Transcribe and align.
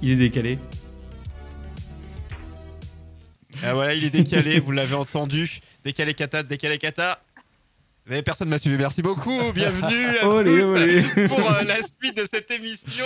Il 0.00 0.10
est 0.10 0.16
décalé. 0.16 0.58
Ah 3.64 3.74
voilà, 3.74 3.94
il 3.94 4.04
est 4.04 4.10
décalé, 4.10 4.60
vous 4.60 4.70
l'avez 4.70 4.94
entendu. 4.94 5.58
Décalé 5.84 6.14
kata, 6.14 6.44
décalé 6.44 6.78
kata. 6.78 7.20
Mais 8.06 8.22
personne 8.22 8.48
m'a 8.48 8.56
suivi, 8.56 8.76
merci 8.78 9.02
beaucoup. 9.02 9.52
Bienvenue 9.52 10.18
à 10.22 10.28
Olé, 10.28 10.60
tous 10.60 10.64
olé. 10.64 11.02
pour 11.28 11.40
euh, 11.40 11.62
la 11.64 11.76
suite 11.76 12.16
de 12.16 12.24
cette 12.30 12.50
émission. 12.50 13.04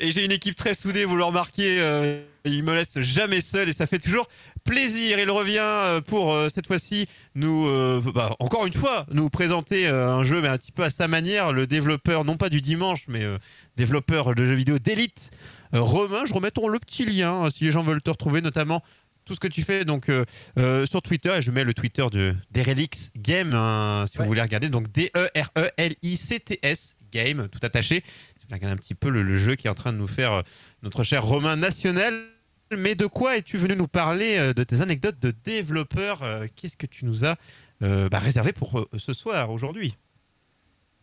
Et 0.00 0.10
j'ai 0.10 0.24
une 0.24 0.32
équipe 0.32 0.56
très 0.56 0.74
soudée, 0.74 1.04
vous 1.04 1.14
le 1.16 1.22
remarquez, 1.22 1.78
euh, 1.80 2.20
il 2.44 2.64
me 2.64 2.74
laisse 2.74 2.98
jamais 3.00 3.42
seul 3.42 3.68
et 3.68 3.72
ça 3.72 3.86
fait 3.86 4.00
toujours 4.00 4.26
plaisir. 4.64 5.20
Il 5.20 5.30
revient 5.30 5.58
euh, 5.60 6.00
pour 6.00 6.32
euh, 6.32 6.48
cette 6.52 6.66
fois-ci 6.66 7.06
nous, 7.36 7.68
euh, 7.68 8.02
bah, 8.12 8.34
encore 8.40 8.66
une 8.66 8.74
fois, 8.74 9.06
nous 9.12 9.28
présenter 9.30 9.86
euh, 9.86 10.08
un 10.08 10.24
jeu, 10.24 10.40
mais 10.40 10.48
un 10.48 10.58
petit 10.58 10.72
peu 10.72 10.82
à 10.82 10.90
sa 10.90 11.06
manière. 11.06 11.52
Le 11.52 11.68
développeur, 11.68 12.24
non 12.24 12.36
pas 12.36 12.48
du 12.48 12.60
dimanche, 12.60 13.02
mais 13.06 13.22
euh, 13.22 13.38
développeur 13.76 14.34
de 14.34 14.44
jeux 14.44 14.54
vidéo 14.54 14.80
d'élite, 14.80 15.30
Romain. 15.72 16.24
Je 16.26 16.32
remets 16.34 16.50
ton- 16.50 16.68
le 16.68 16.78
petit 16.78 17.04
lien 17.04 17.32
hein, 17.44 17.48
si 17.50 17.64
les 17.64 17.70
gens 17.70 17.82
veulent 17.82 18.02
te 18.02 18.10
retrouver, 18.10 18.40
notamment 18.40 18.82
tout 19.24 19.34
ce 19.34 19.40
que 19.40 19.48
tu 19.48 19.62
fais 19.62 19.84
donc 19.84 20.08
euh, 20.08 20.24
euh, 20.58 20.86
sur 20.86 21.02
Twitter 21.02 21.32
et 21.36 21.42
je 21.42 21.50
mets 21.50 21.62
le 21.62 21.74
Twitter 21.74 22.04
de 22.10 22.34
d'Erelix 22.50 23.10
Game 23.16 23.52
hein, 23.54 24.04
si 24.10 24.16
Ouais. 24.18 24.24
vous 24.24 24.28
voulez 24.28 24.40
regarder 24.42 24.68
donc 24.68 24.90
D 24.90 25.10
E 25.16 25.28
R 25.36 25.50
E 25.58 25.68
L 25.76 25.94
I 26.02 26.16
C 26.16 26.40
T 26.40 26.58
S 26.62 26.96
Game 27.12 27.48
tout 27.48 27.60
attaché. 27.62 28.02
Si 28.06 28.34
vous 28.36 28.42
voulez 28.48 28.54
regarder 28.56 28.72
un 28.74 28.76
petit 28.80 28.94
peu 28.94 29.08
le, 29.10 29.22
le 29.22 29.36
jeu 29.36 29.54
qui 29.56 29.66
est 29.66 29.70
en 29.70 29.74
train 29.74 29.92
de 29.92 29.98
nous 29.98 30.08
faire 30.08 30.32
euh, 30.32 30.42
notre 30.82 31.02
cher 31.02 31.22
Romain 31.24 31.56
national. 31.56 32.24
Mais 32.76 32.94
de 32.94 33.06
quoi 33.06 33.36
es-tu 33.36 33.56
venu 33.58 33.74
nous 33.74 33.88
parler 33.88 34.36
euh, 34.38 34.52
de 34.54 34.62
tes 34.62 34.80
anecdotes 34.80 35.18
de 35.20 35.32
développeur 35.44 36.22
euh, 36.22 36.46
Qu'est-ce 36.54 36.76
que 36.76 36.86
tu 36.86 37.04
nous 37.04 37.24
as 37.24 37.34
euh, 37.82 38.08
bah, 38.08 38.20
réservé 38.20 38.52
pour 38.52 38.78
euh, 38.78 38.88
ce 38.96 39.12
soir 39.12 39.50
aujourd'hui? 39.50 39.96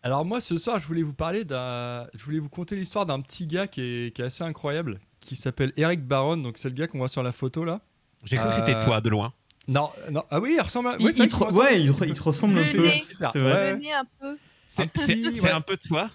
Alors 0.08 0.24
moi 0.24 0.40
ce 0.40 0.58
soir 0.58 0.80
je 0.80 0.88
voulais 0.88 1.04
vous 1.04 1.14
parler 1.14 1.44
d'un, 1.44 2.08
je 2.18 2.24
voulais 2.24 2.40
vous 2.40 2.48
conter 2.48 2.78
l'histoire 2.78 3.06
d'un 3.06 3.20
petit 3.20 3.46
gars 3.46 3.68
qui 3.68 3.82
est, 3.82 4.16
qui 4.16 4.22
est 4.22 4.26
assez 4.26 4.42
incroyable, 4.46 5.02
qui 5.20 5.36
s'appelle 5.36 5.74
Eric 5.76 6.02
Baron. 6.08 6.38
Donc 6.38 6.58
c'est 6.58 6.70
le 6.70 6.76
gars 6.76 6.88
qu'on 6.88 7.00
voit 7.00 7.10
sur 7.10 7.24
la 7.24 7.34
photo 7.34 7.66
là. 7.66 7.82
J'ai 8.24 8.38
cru 8.38 8.48
que 8.48 8.54
Euh, 8.54 8.66
c'était 8.66 8.80
toi 8.86 9.02
de 9.02 9.10
loin. 9.10 9.34
Non, 9.68 9.90
non, 10.10 10.24
ah 10.32 10.40
oui 10.40 10.54
il 10.58 10.62
ressemble. 10.62 10.88
À... 10.88 10.96
Il, 10.98 11.06
ouais, 11.08 11.12
il 11.14 11.28
te, 11.28 11.36
ressemble- 11.36 11.58
ouais, 11.58 11.82
il, 11.82 11.92
te- 11.94 12.06
il 12.06 12.14
te 12.14 12.24
ressemble 12.24 12.58
un 12.58 12.62
Le 12.62 12.72
peu. 12.72 12.86
nez. 12.86 13.04
C'est 13.20 13.40
vrai. 13.40 13.74
Le 13.74 13.78
nez 13.80 13.92
un 13.92 14.06
peu. 14.22 14.38
C'est 14.66 14.88
petit, 14.90 15.02
c'est- 15.06 15.26
ouais. 15.26 15.32
c'est 15.42 15.52
un 15.52 15.60
peu 15.60 15.76
toi. 15.76 16.10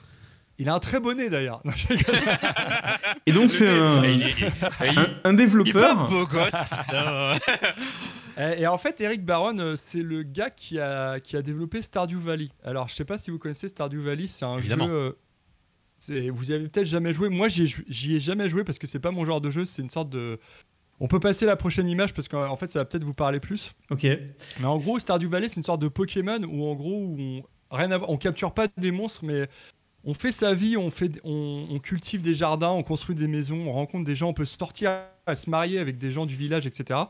Il 0.59 0.71
a 0.71 0.75
un 0.75 0.79
très 0.79 0.99
beau 0.99 1.13
nez 1.13 1.29
d'ailleurs. 1.29 1.61
Non. 1.67 1.73
Et 3.27 3.33
donc, 3.33 3.51
c'est 3.51 3.69
un, 3.69 3.97
un, 3.99 4.03
un 4.03 4.05
il 4.05 4.23
est 4.23 5.23
pas 5.23 5.33
développeur. 5.35 6.09
beau 6.09 6.27
gosse, 6.27 6.53
putain. 6.71 7.35
Et, 8.39 8.63
et 8.63 8.67
en 8.67 8.79
fait, 8.79 9.01
Eric 9.01 9.25
Baron, 9.25 9.59
euh, 9.59 9.77
c'est 9.77 10.03
le 10.03 10.23
gars 10.23 10.51
qui 10.51 10.79
a, 10.79 11.21
qui 11.21 11.37
a 11.37 11.43
développé 11.43 11.83
Stardew 11.83 12.17
Valley. 12.19 12.49
Alors, 12.65 12.89
je 12.89 12.95
sais 12.95 13.05
pas 13.05 13.19
si 13.19 13.31
vous 13.31 13.39
connaissez 13.39 13.69
Stardew 13.69 14.01
Valley, 14.03 14.27
c'est 14.27 14.45
un 14.45 14.59
Évidemment. 14.59 14.87
jeu. 14.87 14.93
euh, 14.93 15.13
c'est- 15.99 16.31
vous 16.31 16.51
y 16.51 16.55
avez 16.55 16.69
peut-être 16.69 16.87
jamais 16.87 17.13
joué. 17.13 17.29
Moi, 17.29 17.49
j'y 17.49 18.15
ai, 18.17 18.21
jamais 18.21 18.49
joué 18.49 18.65
parce 18.65 18.79
que 18.79 18.87
c'est 18.87 19.01
pas 19.01 19.11
mon 19.11 19.25
genre 19.25 19.41
de 19.41 19.51
jeu. 19.51 19.65
C'est 19.65 19.83
une 19.83 19.89
sorte 19.89 20.11
de. 20.11 20.39
On 21.01 21.09
peut 21.09 21.21
passer 21.21 21.47
la 21.47 21.57
prochaine 21.57 21.89
image 21.89 22.15
parce 22.15 22.29
qu'en 22.29 22.49
en 22.49 22.57
fait, 22.57 22.71
ça 22.71 22.79
va 22.81 22.85
peut-être 22.85 23.03
vous 23.05 23.15
parler 23.15 23.41
plus. 23.41 23.73
Ok. 23.91 24.05
Mais 24.05 24.67
en 24.67 24.79
gros, 24.79 24.99
Stardew 24.99 25.27
Valley, 25.29 25.49
c'est 25.49 25.57
une 25.57 25.63
sorte 25.65 25.83
de 25.83 25.89
Pokémon 25.89 26.41
où 26.45 26.65
en 26.67 26.75
gros, 26.75 26.97
où 27.07 27.17
on, 27.19 27.43
rien 27.77 27.91
à 27.91 27.99
voir, 27.99 28.11
on 28.11 28.17
capture 28.17 28.55
pas 28.55 28.69
des 28.77 28.93
monstres, 28.93 29.25
mais 29.25 29.49
on 30.05 30.15
fait 30.15 30.31
sa 30.33 30.55
vie, 30.55 30.77
on, 30.77 30.91
fait, 30.91 31.21
on, 31.25 31.67
on 31.71 31.79
cultive 31.81 32.23
des 32.23 32.35
jardins, 32.35 32.71
on 32.71 32.83
construit 32.85 33.15
des 33.17 33.27
maisons, 33.29 33.67
on 33.69 33.73
rencontre 33.73 34.05
des 34.05 34.15
gens, 34.17 34.29
on 34.29 34.35
peut 34.35 34.45
sortir, 34.45 34.93
à 35.27 35.35
se 35.37 35.49
marier 35.51 35.79
avec 35.79 35.99
des 35.99 36.13
gens 36.13 36.25
du 36.27 36.35
village, 36.37 36.67
etc. 36.67 37.01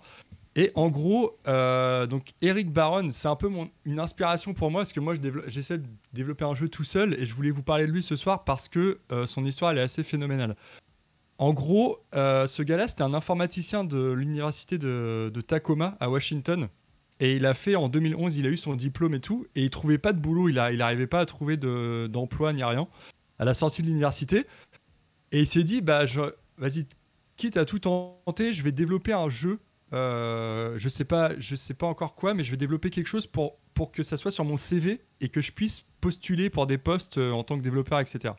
Et 0.54 0.70
en 0.74 0.90
gros, 0.90 1.36
euh, 1.48 2.06
donc 2.06 2.32
Eric 2.42 2.70
Baron, 2.70 3.10
c'est 3.10 3.28
un 3.28 3.36
peu 3.36 3.48
mon, 3.48 3.70
une 3.86 3.98
inspiration 3.98 4.52
pour 4.52 4.70
moi 4.70 4.82
parce 4.82 4.92
que 4.92 5.00
moi, 5.00 5.14
j'essaie 5.46 5.78
de 5.78 5.86
développer 6.12 6.44
un 6.44 6.54
jeu 6.54 6.68
tout 6.68 6.84
seul 6.84 7.14
et 7.14 7.24
je 7.24 7.34
voulais 7.34 7.50
vous 7.50 7.62
parler 7.62 7.86
de 7.86 7.92
lui 7.92 8.02
ce 8.02 8.16
soir 8.16 8.44
parce 8.44 8.68
que 8.68 8.98
euh, 9.12 9.26
son 9.26 9.44
histoire 9.44 9.70
elle 9.70 9.78
est 9.78 9.82
assez 9.82 10.02
phénoménale. 10.02 10.54
En 11.38 11.54
gros, 11.54 11.98
euh, 12.14 12.46
ce 12.46 12.62
gars-là, 12.62 12.86
c'était 12.86 13.02
un 13.02 13.14
informaticien 13.14 13.84
de 13.84 14.12
l'université 14.12 14.78
de, 14.78 15.32
Tacoma 15.46 15.96
à 16.00 16.10
Washington. 16.10 16.68
Et 17.18 17.36
il 17.36 17.46
a 17.46 17.54
fait 17.54 17.74
en 17.74 17.88
2011, 17.88 18.36
il 18.36 18.46
a 18.46 18.50
eu 18.50 18.56
son 18.56 18.74
diplôme 18.74 19.14
et 19.14 19.20
tout, 19.20 19.46
et 19.54 19.62
il 19.62 19.70
trouvait 19.70 19.98
pas 19.98 20.12
de 20.12 20.18
boulot, 20.20 20.48
il 20.48 20.56
n'arrivait 20.56 21.02
il 21.02 21.08
pas 21.08 21.20
à 21.20 21.26
trouver 21.26 21.56
de- 21.56 22.08
d'emploi 22.08 22.52
ni 22.52 22.62
rien 22.62 22.88
à 23.38 23.44
la 23.44 23.54
sortie 23.54 23.82
de 23.82 23.86
l'université. 23.86 24.46
Et 25.32 25.40
il 25.40 25.46
s'est 25.46 25.64
dit, 25.64 25.80
bah, 25.80 26.04
vas-y, 26.58 26.86
quitte 27.36 27.56
à 27.56 27.64
tout 27.64 27.78
tenter, 27.78 28.52
je 28.52 28.62
vais 28.62 28.72
développer 28.72 29.12
un 29.12 29.30
jeu. 29.30 29.58
Euh, 29.92 30.74
je 30.78 30.88
sais 30.88 31.04
pas, 31.04 31.32
je 31.38 31.54
sais 31.54 31.74
pas 31.74 31.86
encore 31.86 32.14
quoi, 32.14 32.34
mais 32.34 32.44
je 32.44 32.50
vais 32.50 32.56
développer 32.56 32.90
quelque 32.90 33.06
chose 33.06 33.26
pour, 33.26 33.58
pour 33.74 33.92
que 33.92 34.02
ça 34.02 34.16
soit 34.16 34.30
sur 34.32 34.44
mon 34.44 34.56
CV 34.56 35.00
et 35.20 35.28
que 35.28 35.40
je 35.42 35.52
puisse 35.52 35.84
postuler 36.00 36.50
pour 36.50 36.66
des 36.66 36.78
postes 36.78 37.18
euh, 37.18 37.30
en 37.32 37.42
tant 37.44 37.56
que 37.58 37.62
développeur, 37.62 38.00
etc. 38.00 38.34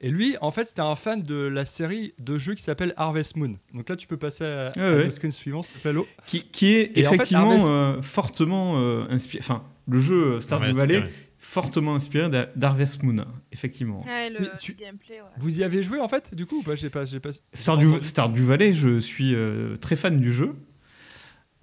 Et 0.00 0.10
lui, 0.10 0.36
en 0.40 0.52
fait, 0.52 0.66
c'était 0.66 0.80
un 0.80 0.94
fan 0.94 1.22
de 1.24 1.34
la 1.48 1.64
série 1.64 2.14
de 2.20 2.38
jeux 2.38 2.54
qui 2.54 2.62
s'appelle 2.62 2.94
Harvest 2.96 3.34
Moon. 3.36 3.56
Donc 3.74 3.88
là, 3.88 3.96
tu 3.96 4.06
peux 4.06 4.16
passer 4.16 4.44
à, 4.44 4.72
Ouais, 4.76 4.82
à 4.82 4.92
ouais. 4.96 5.04
le 5.06 5.10
screen 5.10 5.32
suivant, 5.32 5.64
s'il 5.64 5.80
te 5.80 5.88
plaît. 5.88 6.00
Qui, 6.26 6.42
qui 6.44 6.66
est 6.74 6.96
Et 6.96 7.04
en 7.06 7.10
fait, 7.10 7.16
effectivement 7.16 7.50
Harvest- 7.56 7.68
euh, 7.68 8.02
fortement 8.02 8.78
euh, 8.78 9.06
inspiré. 9.10 9.42
Enfin, 9.42 9.60
le 9.88 9.98
jeu 9.98 10.38
Stardew 10.38 10.72
Valley. 10.72 11.02
Fortement 11.38 11.94
inspiré 11.94 12.28
d'Ha- 12.28 12.48
d'Harvest 12.56 13.02
Moon, 13.02 13.24
effectivement. 13.52 14.04
Ouais, 14.04 14.28
le, 14.30 14.40
Mais 14.40 14.46
tu- 14.58 14.72
le 14.72 14.78
gameplay, 14.84 15.20
ouais. 15.20 15.26
Vous 15.38 15.60
y 15.60 15.62
avez 15.64 15.82
joué 15.82 16.00
en 16.00 16.08
fait, 16.08 16.34
du 16.34 16.46
coup 16.46 16.58
ou 16.58 16.62
pas? 16.62 16.74
Pas, 16.90 17.04
pas. 17.06 17.30
Stardew. 17.52 18.02
Stardew 18.02 18.42
Valley, 18.42 18.72
je 18.72 18.98
suis 18.98 19.34
euh, 19.34 19.76
très 19.76 19.96
fan 19.96 20.20
du 20.20 20.32
jeu. 20.32 20.54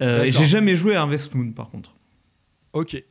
Euh. 0.02 0.26
J'ai 0.30 0.46
jamais 0.46 0.76
joué 0.76 0.94
à 0.94 1.02
Harvest 1.02 1.34
Moon, 1.34 1.52
par 1.52 1.70
contre. 1.70 1.96
Ok. 2.72 3.02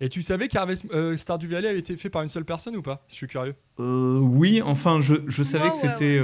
Et 0.00 0.08
tu 0.08 0.22
savais 0.22 0.48
qu'Harvest 0.48 0.84
euh, 0.92 1.16
Stardew 1.16 1.46
Valley 1.48 1.68
avait 1.68 1.78
été 1.78 1.96
fait 1.96 2.10
par 2.10 2.22
une 2.22 2.28
seule 2.28 2.44
personne 2.44 2.76
ou 2.76 2.82
pas? 2.82 3.04
Je 3.08 3.14
suis 3.14 3.26
curieux. 3.28 3.54
Euh, 3.80 4.18
oui, 4.18 4.60
enfin, 4.62 5.00
je, 5.00 5.14
je 5.28 5.42
savais 5.42 5.66
Ouais, 5.66 5.70
que 5.70 5.76
ouais, 5.76 5.80
c'était 5.82 6.20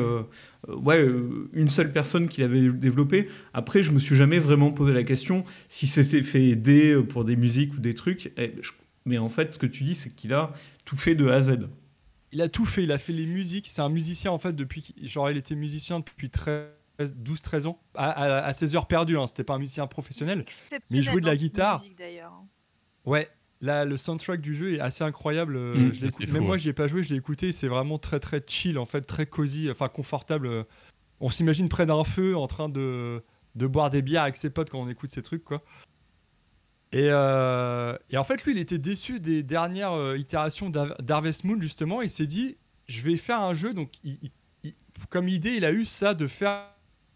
ouais, 0.69 0.99
euh, 0.99 1.49
une 1.53 1.69
seule 1.69 1.93
personne 1.93 2.29
qui 2.29 2.41
l'avait 2.41 2.69
développé. 2.73 3.29
Après, 3.55 3.83
je 3.83 3.93
me 3.93 3.99
suis 4.01 4.17
jamais 4.17 4.39
vraiment 4.39 4.73
posé 4.73 4.93
la 4.93 5.05
question 5.05 5.45
si 5.69 5.87
c'était 5.87 6.23
fait 6.23 6.45
aider 6.49 7.01
pour 7.09 7.25
des 7.25 7.37
musiques 7.37 7.75
ou 7.75 7.81
des 7.81 7.95
trucs. 7.95 8.33
Et 8.37 8.55
je- 8.61 8.73
mais 9.11 9.19
en 9.19 9.29
fait, 9.29 9.53
ce 9.55 9.59
que 9.59 9.67
tu 9.67 9.85
dis, 9.85 9.95
c'est 9.95 10.11
qu'il 10.15 10.33
a 10.33 10.53
tout 10.87 10.97
fait 10.97 11.15
de 11.15 11.29
A 11.29 11.35
à 11.35 11.41
Z. 11.43 11.69
Il 12.33 12.41
a 12.41 12.49
tout 12.49 12.65
fait, 12.65 12.85
il 12.85 12.93
a 12.93 12.99
fait 12.99 13.13
les 13.13 13.27
musiques. 13.27 13.67
C'est 13.69 13.83
un 13.83 13.89
musicien 13.91 14.31
en 14.31 14.39
fait 14.39 14.55
depuis. 14.55 14.95
Genre, 15.03 15.31
il 15.31 15.37
était 15.37 15.55
musicien 15.57 15.99
depuis 16.01 16.31
12-13 16.99 17.67
ans. 17.67 17.81
À, 17.95 18.11
à- 18.11 18.45
à 18.47 18.55
ses 18.55 18.77
heures 18.77 18.87
perdues, 18.87 19.19
hein. 19.19 19.27
c'était 19.27 19.45
pas 19.45 19.55
un 19.55 19.59
musicien 19.59 19.87
professionnel. 19.87 20.45
Mais 20.91 20.99
il 20.99 21.03
jouait 21.03 21.21
de 21.21 21.27
la 21.27 21.37
guitare. 21.37 21.83
musique, 21.83 22.01
hein. 22.01 22.31
Ouais, 23.05 23.29
là, 23.61 23.85
le 23.85 23.97
soundtrack 23.97 24.41
du 24.41 24.55
jeu 24.55 24.75
est 24.75 24.81
assez 24.81 25.03
incroyable. 25.05 25.57
euh, 25.57 25.75
Mm. 25.89 25.93
je 25.95 26.01
Même 26.03 26.11
fou, 26.37 26.43
moi, 26.43 26.51
ouais. 26.53 26.59
j'y 26.59 26.69
ai 26.69 26.73
pas 26.73 26.87
joué, 26.87 27.03
je 27.03 27.11
l'ai 27.11 27.17
écouté. 27.17 27.53
C'est 27.53 27.69
vraiment 27.69 27.99
très 27.99 28.21
très 28.21 28.43
chill, 28.47 28.79
en 28.79 28.87
fait, 28.87 29.03
très 29.03 29.27
cosy, 29.27 29.69
enfin 29.71 29.89
confortable. 29.89 30.65
On 31.21 31.31
s'imagine 31.31 31.69
près 31.69 31.87
d'un 31.87 32.05
feu 32.05 32.37
en 32.37 32.47
train 32.47 32.69
de, 32.69 33.23
de 33.55 33.67
boire 33.67 33.91
des 33.91 34.03
bières 34.03 34.23
avec 34.23 34.37
ses 34.37 34.51
potes 34.51 34.71
quand 34.71 34.79
on 34.81 34.89
écoute 34.89 35.11
ces 35.11 35.23
trucs, 35.23 35.45
quoi. 35.45 35.63
Et, 36.93 37.07
euh, 37.11 37.97
et 38.11 38.17
en 38.17 38.25
fait, 38.25 38.45
lui, 38.45 38.53
il 38.53 38.59
était 38.59 38.79
déçu 38.79 39.21
des 39.21 39.43
dernières 39.43 39.93
euh, 39.93 40.17
itérations 40.19 40.71
d'Har- 40.71 40.97
d'Harvest 41.01 41.45
Moon, 41.45 41.61
justement. 41.61 42.03
Il 42.03 42.11
s'est 42.11 42.27
dit, 42.27 42.57
je 42.89 43.03
vais 43.03 43.17
faire 43.17 43.41
un 43.41 43.55
jeu. 43.55 43.73
Donc, 43.75 43.93
il- 44.03 44.19
il- 44.23 44.31
il- 44.65 44.75
comme 45.09 45.29
idée, 45.29 45.55
il 45.57 45.65
a 45.65 45.71
eu 45.73 45.85
ça 45.85 46.15
de 46.15 46.27
faire 46.27 46.65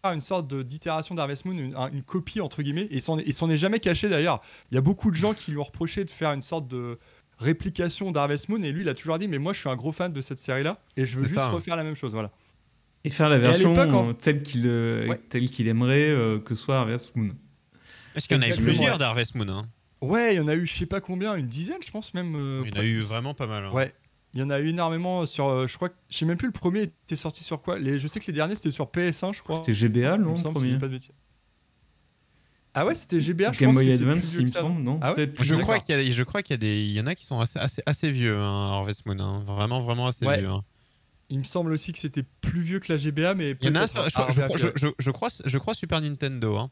une 0.05 0.21
sorte 0.21 0.47
de- 0.47 0.61
d'itération 0.63 1.13
d'Harvest 1.15 1.45
Moon, 1.45 1.57
une, 1.57 1.75
un- 1.75 1.91
une 1.91 2.03
copie, 2.03 2.39
entre 2.39 2.61
guillemets. 2.63 2.87
Et 2.91 2.95
il 2.97 3.01
s'en 3.01 3.17
est- 3.17 3.57
jamais 3.57 3.79
caché, 3.79 4.07
d'ailleurs. 4.07 4.41
Il 4.71 4.75
y 4.75 4.77
a 4.77 4.81
beaucoup 4.81 5.11
de 5.11 5.15
gens 5.15 5.33
qui 5.33 5.51
lui 5.51 5.57
ont 5.57 5.63
reproché 5.63 6.05
de 6.05 6.09
faire 6.09 6.31
une 6.31 6.41
sorte 6.43 6.67
de 6.69 6.97
réplication 7.37 8.11
d'Harvest 8.11 8.47
Moon. 8.47 8.61
Et 8.63 8.71
lui, 8.71 8.83
il 8.83 8.89
a 8.89 8.93
toujours 8.93 9.19
dit, 9.19 9.27
mais 9.27 9.39
moi, 9.39 9.51
je 9.51 9.59
suis 9.59 9.69
un 9.69 9.75
gros 9.75 9.91
fan 9.91 10.13
de 10.13 10.21
cette 10.21 10.39
série-là. 10.39 10.79
Et 10.95 11.05
je 11.05 11.17
veux 11.17 11.23
juste 11.23 11.35
ça, 11.35 11.47
hein. 11.47 11.49
refaire 11.49 11.75
la 11.75 11.83
même 11.83 11.95
chose. 11.95 12.11
Voilà. 12.13 12.31
Et 13.03 13.09
faire 13.09 13.29
la 13.29 13.37
version 13.39 13.73
en- 13.75 14.09
euh, 14.09 14.13
telle 14.13 14.41
qu'il 14.41 14.63
euh, 14.67 15.07
Ouais. 15.07 15.19
telle 15.29 15.49
qu'il 15.49 15.67
aimerait 15.67 16.09
euh, 16.09 16.39
que 16.39 16.55
soit 16.55 16.77
Harvest 16.79 17.15
Moon. 17.15 17.31
Est-ce 18.15 18.27
qu'il 18.27 18.37
y 18.37 18.39
en 18.39 18.43
a 18.43 18.49
eu 18.49 18.55
plusieurs 18.55 18.97
d'Harvest 18.97 19.35
Moon 19.35 19.47
hein 19.49 19.67
Ouais, 20.01 20.33
il 20.33 20.37
y 20.37 20.39
en 20.39 20.47
a 20.47 20.55
eu, 20.55 20.65
je 20.67 20.73
sais 20.73 20.85
pas 20.85 21.01
combien, 21.01 21.35
une 21.35 21.47
dizaine, 21.47 21.77
je 21.85 21.91
pense 21.91 22.13
même. 22.13 22.35
euh, 22.35 22.63
Il 22.65 22.73
y 22.75 22.77
en 22.77 22.81
a 22.81 22.85
eu 22.85 22.99
vraiment 23.01 23.33
pas 23.33 23.47
mal. 23.47 23.65
hein. 23.65 23.71
Ouais, 23.71 23.93
il 24.33 24.39
y 24.41 24.43
en 24.43 24.49
a 24.49 24.59
eu 24.59 24.67
énormément 24.69 25.25
sur. 25.25 25.47
euh, 25.47 25.67
je 25.67 25.75
crois 25.75 25.89
que. 25.89 25.95
Je 26.09 26.17
sais 26.17 26.25
même 26.25 26.37
plus 26.37 26.47
le 26.47 26.53
premier 26.53 26.81
était 26.83 27.15
sorti 27.15 27.43
sur 27.43 27.61
quoi. 27.61 27.79
Les, 27.79 27.97
je 27.99 28.07
sais 28.07 28.19
que 28.19 28.27
les 28.27 28.33
derniers 28.33 28.55
c'était 28.55 28.71
sur 28.71 28.85
PS1, 28.87 29.33
je 29.33 29.41
crois. 29.41 29.57
C'était 29.57 29.73
GBA, 29.73 30.17
non 30.17 30.35
si 30.35 30.43
pas 30.43 30.51
de 30.87 30.87
bêtises. 30.87 31.11
Ah 32.77 32.85
ouais, 32.85 32.93
c'était 32.93 33.21
GBA, 33.21 33.53
je 33.53 33.59
Game 33.61 33.69
pense 33.71 33.81
Boy 33.81 33.93
Advance, 33.93 34.33
il 34.33 34.41
me 34.41 34.47
semble, 34.47 34.81
non 34.81 34.99
Ah 35.01 35.09
ouais 35.11 35.15
Peut-être 35.15 35.33
plus 35.35 35.45
Je 35.45 35.55
crois 35.55 35.79
qu'il 35.79 35.95
y, 35.95 35.97
a- 36.09 36.11
je 36.11 36.23
crois 36.23 36.43
qu'il 36.43 36.53
y, 36.55 36.55
a 36.55 36.57
des- 36.57 36.83
il 36.83 36.91
y 36.91 36.99
en 36.99 37.07
a 37.07 37.15
qui 37.15 37.25
sont 37.25 37.39
assez, 37.39 37.57
assez, 37.57 37.81
assez 37.85 38.11
vieux, 38.11 38.35
hein, 38.37 38.69
Harvest 38.73 39.05
Moon. 39.05 39.17
hein. 39.21 39.43
Vraiment, 39.45 39.79
vraiment 39.79 40.07
assez 40.07 40.25
Ouais. 40.25 40.39
vieux. 40.39 40.49
hein. 40.49 40.61
Il 41.29 41.39
me 41.39 41.45
semble 41.45 41.71
aussi 41.71 41.93
que 41.93 41.99
c'était 41.99 42.23
plus 42.41 42.59
vieux 42.59 42.79
que 42.79 42.91
la 42.91 42.97
GBA, 42.97 43.33
mais 43.33 43.55
Il 43.61 43.67
y 43.69 43.71
en 43.71 43.75
a 43.75 43.85
je, 43.87 43.93
je- 43.93 44.19
à 44.19 44.29
je- 44.29 44.35
vérifier. 44.41 44.71
je- 44.75 44.87
je 44.99 45.11
crois, 45.11 45.29
je 45.45 45.57
crois 45.57 45.73
Super 45.73 46.01
Nintendo. 46.01 46.57
hein. 46.57 46.69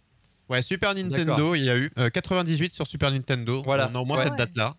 Ouais, 0.49 0.61
Super 0.61 0.93
Nintendo, 0.93 1.55
il 1.55 1.63
y 1.63 1.69
a 1.69 1.77
eu 1.77 1.91
euh, 1.97 2.09
98 2.09 2.73
sur 2.73 2.85
Super 2.85 3.11
Nintendo. 3.11 3.63
Voilà. 3.63 3.89
On 3.91 3.95
a 3.95 3.99
au 3.99 4.05
moins 4.05 4.17
Ouais. 4.17 4.25
cette 4.25 4.35
date-là. 4.35 4.75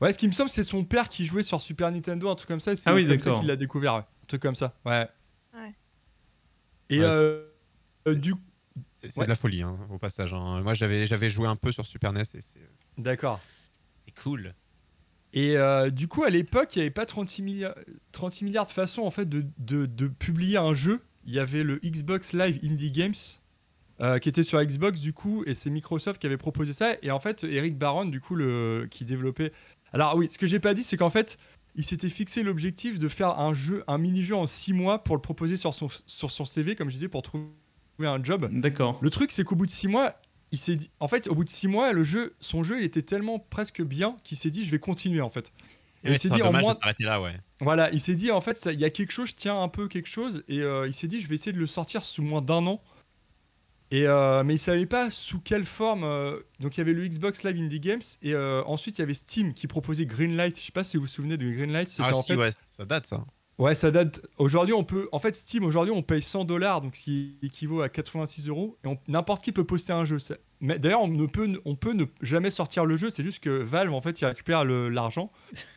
Ouais, 0.00 0.12
ce 0.12 0.18
qui 0.18 0.26
me 0.26 0.32
semble, 0.32 0.50
c'est 0.50 0.64
son 0.64 0.84
père 0.84 1.08
qui 1.08 1.26
jouait 1.26 1.42
sur 1.44 1.60
Super 1.60 1.90
Nintendo, 1.92 2.28
un 2.30 2.34
truc 2.34 2.48
comme 2.48 2.60
ça. 2.60 2.74
C'est 2.74 2.88
Ah 2.90 2.94
oui, 2.94 3.06
comme 3.06 3.20
ça 3.20 3.32
qu'il 3.34 3.46
l'a 3.46 3.56
découvert, 3.56 3.94
ouais. 3.94 4.00
un 4.00 4.26
truc 4.26 4.42
comme 4.42 4.54
ça. 4.56 4.74
Ouais. 4.84 5.06
Ouais. 5.54 5.74
Et 6.90 6.98
Ouais, 6.98 7.04
euh, 7.04 7.44
euh, 8.08 8.14
du 8.14 8.34
C'est 9.00 9.10
c'est 9.12 9.18
Ouais. 9.20 9.26
de 9.26 9.30
la 9.30 9.36
folie, 9.36 9.62
hein, 9.62 9.78
au 9.90 9.98
passage. 9.98 10.32
hein. 10.34 10.60
Moi, 10.62 10.74
j'avais 10.74 11.06
j'avais 11.06 11.30
joué 11.30 11.46
un 11.46 11.56
peu 11.56 11.70
sur 11.72 11.86
Super 11.86 12.12
NES 12.12 12.24
c'est 12.24 12.40
d'accord. 12.98 13.40
c'est 14.04 14.12
cool. 14.22 14.54
Et 15.34 15.56
euh, 15.56 15.88
du 15.90 16.08
coup, 16.08 16.24
à 16.24 16.30
l'époque, 16.30 16.74
il 16.76 16.80
n'y 16.80 16.82
avait 16.84 16.90
pas 16.90 17.06
36 17.06 17.42
milliards, 17.42 17.74
36 18.12 18.44
milliards 18.44 18.66
de 18.66 18.70
façons 18.72 19.02
en 19.02 19.10
fait 19.10 19.26
de, 19.28 19.44
de, 19.58 19.86
de 19.86 20.06
publier 20.08 20.56
un 20.58 20.74
jeu 20.74 21.00
il 21.24 21.32
y 21.32 21.38
avait 21.38 21.62
le 21.62 21.78
Xbox 21.84 22.32
Live 22.32 22.58
Indie 22.64 22.90
Games 22.90 23.14
euh, 24.02 24.18
qui 24.18 24.28
était 24.28 24.42
sur 24.42 24.62
Xbox 24.62 25.00
du 25.00 25.12
coup, 25.12 25.44
et 25.46 25.54
c'est 25.54 25.70
Microsoft 25.70 26.20
qui 26.20 26.26
avait 26.26 26.36
proposé 26.36 26.72
ça. 26.72 26.94
Et 27.02 27.10
en 27.10 27.20
fait, 27.20 27.44
Eric 27.44 27.78
Baron, 27.78 28.04
du 28.04 28.20
coup, 28.20 28.34
le, 28.34 28.88
qui 28.90 29.04
développait. 29.04 29.52
Alors 29.92 30.16
oui, 30.16 30.28
ce 30.30 30.38
que 30.38 30.46
j'ai 30.46 30.58
pas 30.58 30.74
dit, 30.74 30.82
c'est 30.82 30.96
qu'en 30.96 31.10
fait, 31.10 31.38
il 31.76 31.84
s'était 31.84 32.08
fixé 32.08 32.42
l'objectif 32.42 32.98
de 32.98 33.08
faire 33.08 33.38
un 33.38 33.54
jeu, 33.54 33.84
un 33.86 33.98
mini-jeu 33.98 34.34
en 34.34 34.46
6 34.46 34.72
mois 34.72 35.04
pour 35.04 35.14
le 35.16 35.22
proposer 35.22 35.56
sur 35.56 35.72
son, 35.72 35.88
sur 36.06 36.30
son 36.30 36.44
CV, 36.44 36.74
comme 36.74 36.88
je 36.88 36.94
disais, 36.94 37.08
pour 37.08 37.22
trouver 37.22 37.46
un 38.00 38.22
job. 38.22 38.48
D'accord. 38.52 38.98
Le 39.00 39.10
truc, 39.10 39.30
c'est 39.30 39.44
qu'au 39.44 39.54
bout 39.54 39.66
de 39.66 39.70
6 39.70 39.88
mois, 39.88 40.16
il 40.50 40.58
s'est 40.58 40.76
dit. 40.76 40.90
En 41.00 41.08
fait, 41.08 41.28
au 41.28 41.34
bout 41.34 41.44
de 41.44 41.48
6 41.48 41.68
mois, 41.68 41.92
le 41.92 42.04
jeu, 42.04 42.34
son 42.40 42.62
jeu, 42.62 42.80
il 42.80 42.84
était 42.84 43.02
tellement 43.02 43.38
presque 43.38 43.82
bien 43.82 44.16
qu'il 44.24 44.36
s'est 44.36 44.50
dit, 44.50 44.64
je 44.64 44.70
vais 44.70 44.78
continuer 44.80 45.20
en 45.20 45.30
fait. 45.30 45.52
Et 46.04 46.10
il 46.10 46.18
s'est 46.18 46.28
dit 46.28 46.42
en 46.42 46.52
moins. 46.52 46.74
Là, 46.98 47.22
ouais. 47.22 47.38
Voilà, 47.60 47.90
il 47.92 48.00
s'est 48.00 48.16
dit 48.16 48.32
en 48.32 48.40
fait, 48.40 48.68
il 48.72 48.80
y 48.80 48.84
a 48.84 48.90
quelque 48.90 49.12
chose, 49.12 49.28
je 49.28 49.36
tiens 49.36 49.60
un 49.60 49.68
peu 49.68 49.86
quelque 49.86 50.08
chose, 50.08 50.42
et 50.48 50.60
euh, 50.60 50.88
il 50.88 50.94
s'est 50.94 51.06
dit, 51.06 51.20
je 51.20 51.28
vais 51.28 51.36
essayer 51.36 51.52
de 51.52 51.58
le 51.58 51.68
sortir 51.68 52.04
sous 52.04 52.22
moins 52.22 52.42
d'un 52.42 52.66
an. 52.66 52.82
Et 53.94 54.06
euh, 54.08 54.42
mais 54.42 54.54
il 54.54 54.58
savait 54.58 54.86
pas 54.86 55.10
sous 55.10 55.38
quelle 55.38 55.66
forme. 55.66 56.02
euh, 56.04 56.40
donc 56.60 56.76
il 56.76 56.78
y 56.78 56.80
avait 56.80 56.94
le 56.94 57.06
Xbox 57.06 57.44
Live 57.44 57.60
Indie 57.62 57.78
Games 57.78 58.00
et 58.22 58.32
euh, 58.34 58.62
ensuite 58.64 58.96
il 58.98 59.02
y 59.02 59.04
avait 59.04 59.12
Steam 59.14 59.52
qui 59.52 59.66
proposait 59.66 60.06
Greenlight. 60.06 60.58
Je 60.58 60.64
sais 60.64 60.72
pas 60.72 60.82
si 60.82 60.96
vous 60.96 61.02
vous 61.02 61.08
souvenez 61.08 61.36
de 61.36 61.48
Greenlight. 61.48 61.90
C'était 61.90 62.08
Ah, 62.10 62.16
en 62.16 62.22
si, 62.22 62.32
fait. 62.32 62.38
ouais, 62.38 62.50
ça 62.76 62.84
date 62.86 63.06
ça. 63.06 63.24
Ouais, 63.58 63.74
ça 63.74 63.90
date. 63.90 64.22
Aujourd'hui, 64.38 64.72
on 64.74 64.82
peut. 64.82 65.08
En 65.12 65.18
fait, 65.18 65.36
Steam, 65.36 65.62
aujourd'hui, 65.62 65.92
on 65.94 66.02
paye 66.02 66.22
100 66.22 66.44
dollars, 66.46 66.80
donc 66.80 66.96
ce 66.96 67.02
qui 67.02 67.36
équivaut 67.42 67.82
à 67.82 67.90
86 67.90 68.48
euros, 68.48 68.78
et 68.82 68.88
on- 68.88 68.98
n'importe 69.08 69.44
qui 69.44 69.52
peut 69.52 69.62
poster 69.64 69.92
un 69.92 70.06
jeu. 70.06 70.18
Ça- 70.18 70.36
Mais 70.62 70.78
d'ailleurs, 70.78 71.02
on 71.02 71.08
ne 71.08 71.26
peut, 71.26 71.60
on 71.66 71.76
peut 71.76 71.92
ne 71.92 72.06
jamais 72.22 72.50
sortir 72.50 72.86
le 72.86 72.96
jeu. 72.96 73.10
C'est 73.10 73.22
juste 73.22 73.40
que 73.40 73.50
Valve, 73.50 73.92
en 73.92 74.00
fait, 74.00 74.18
il 74.20 74.24
récupère 74.24 74.64
l'argent, 74.64 75.30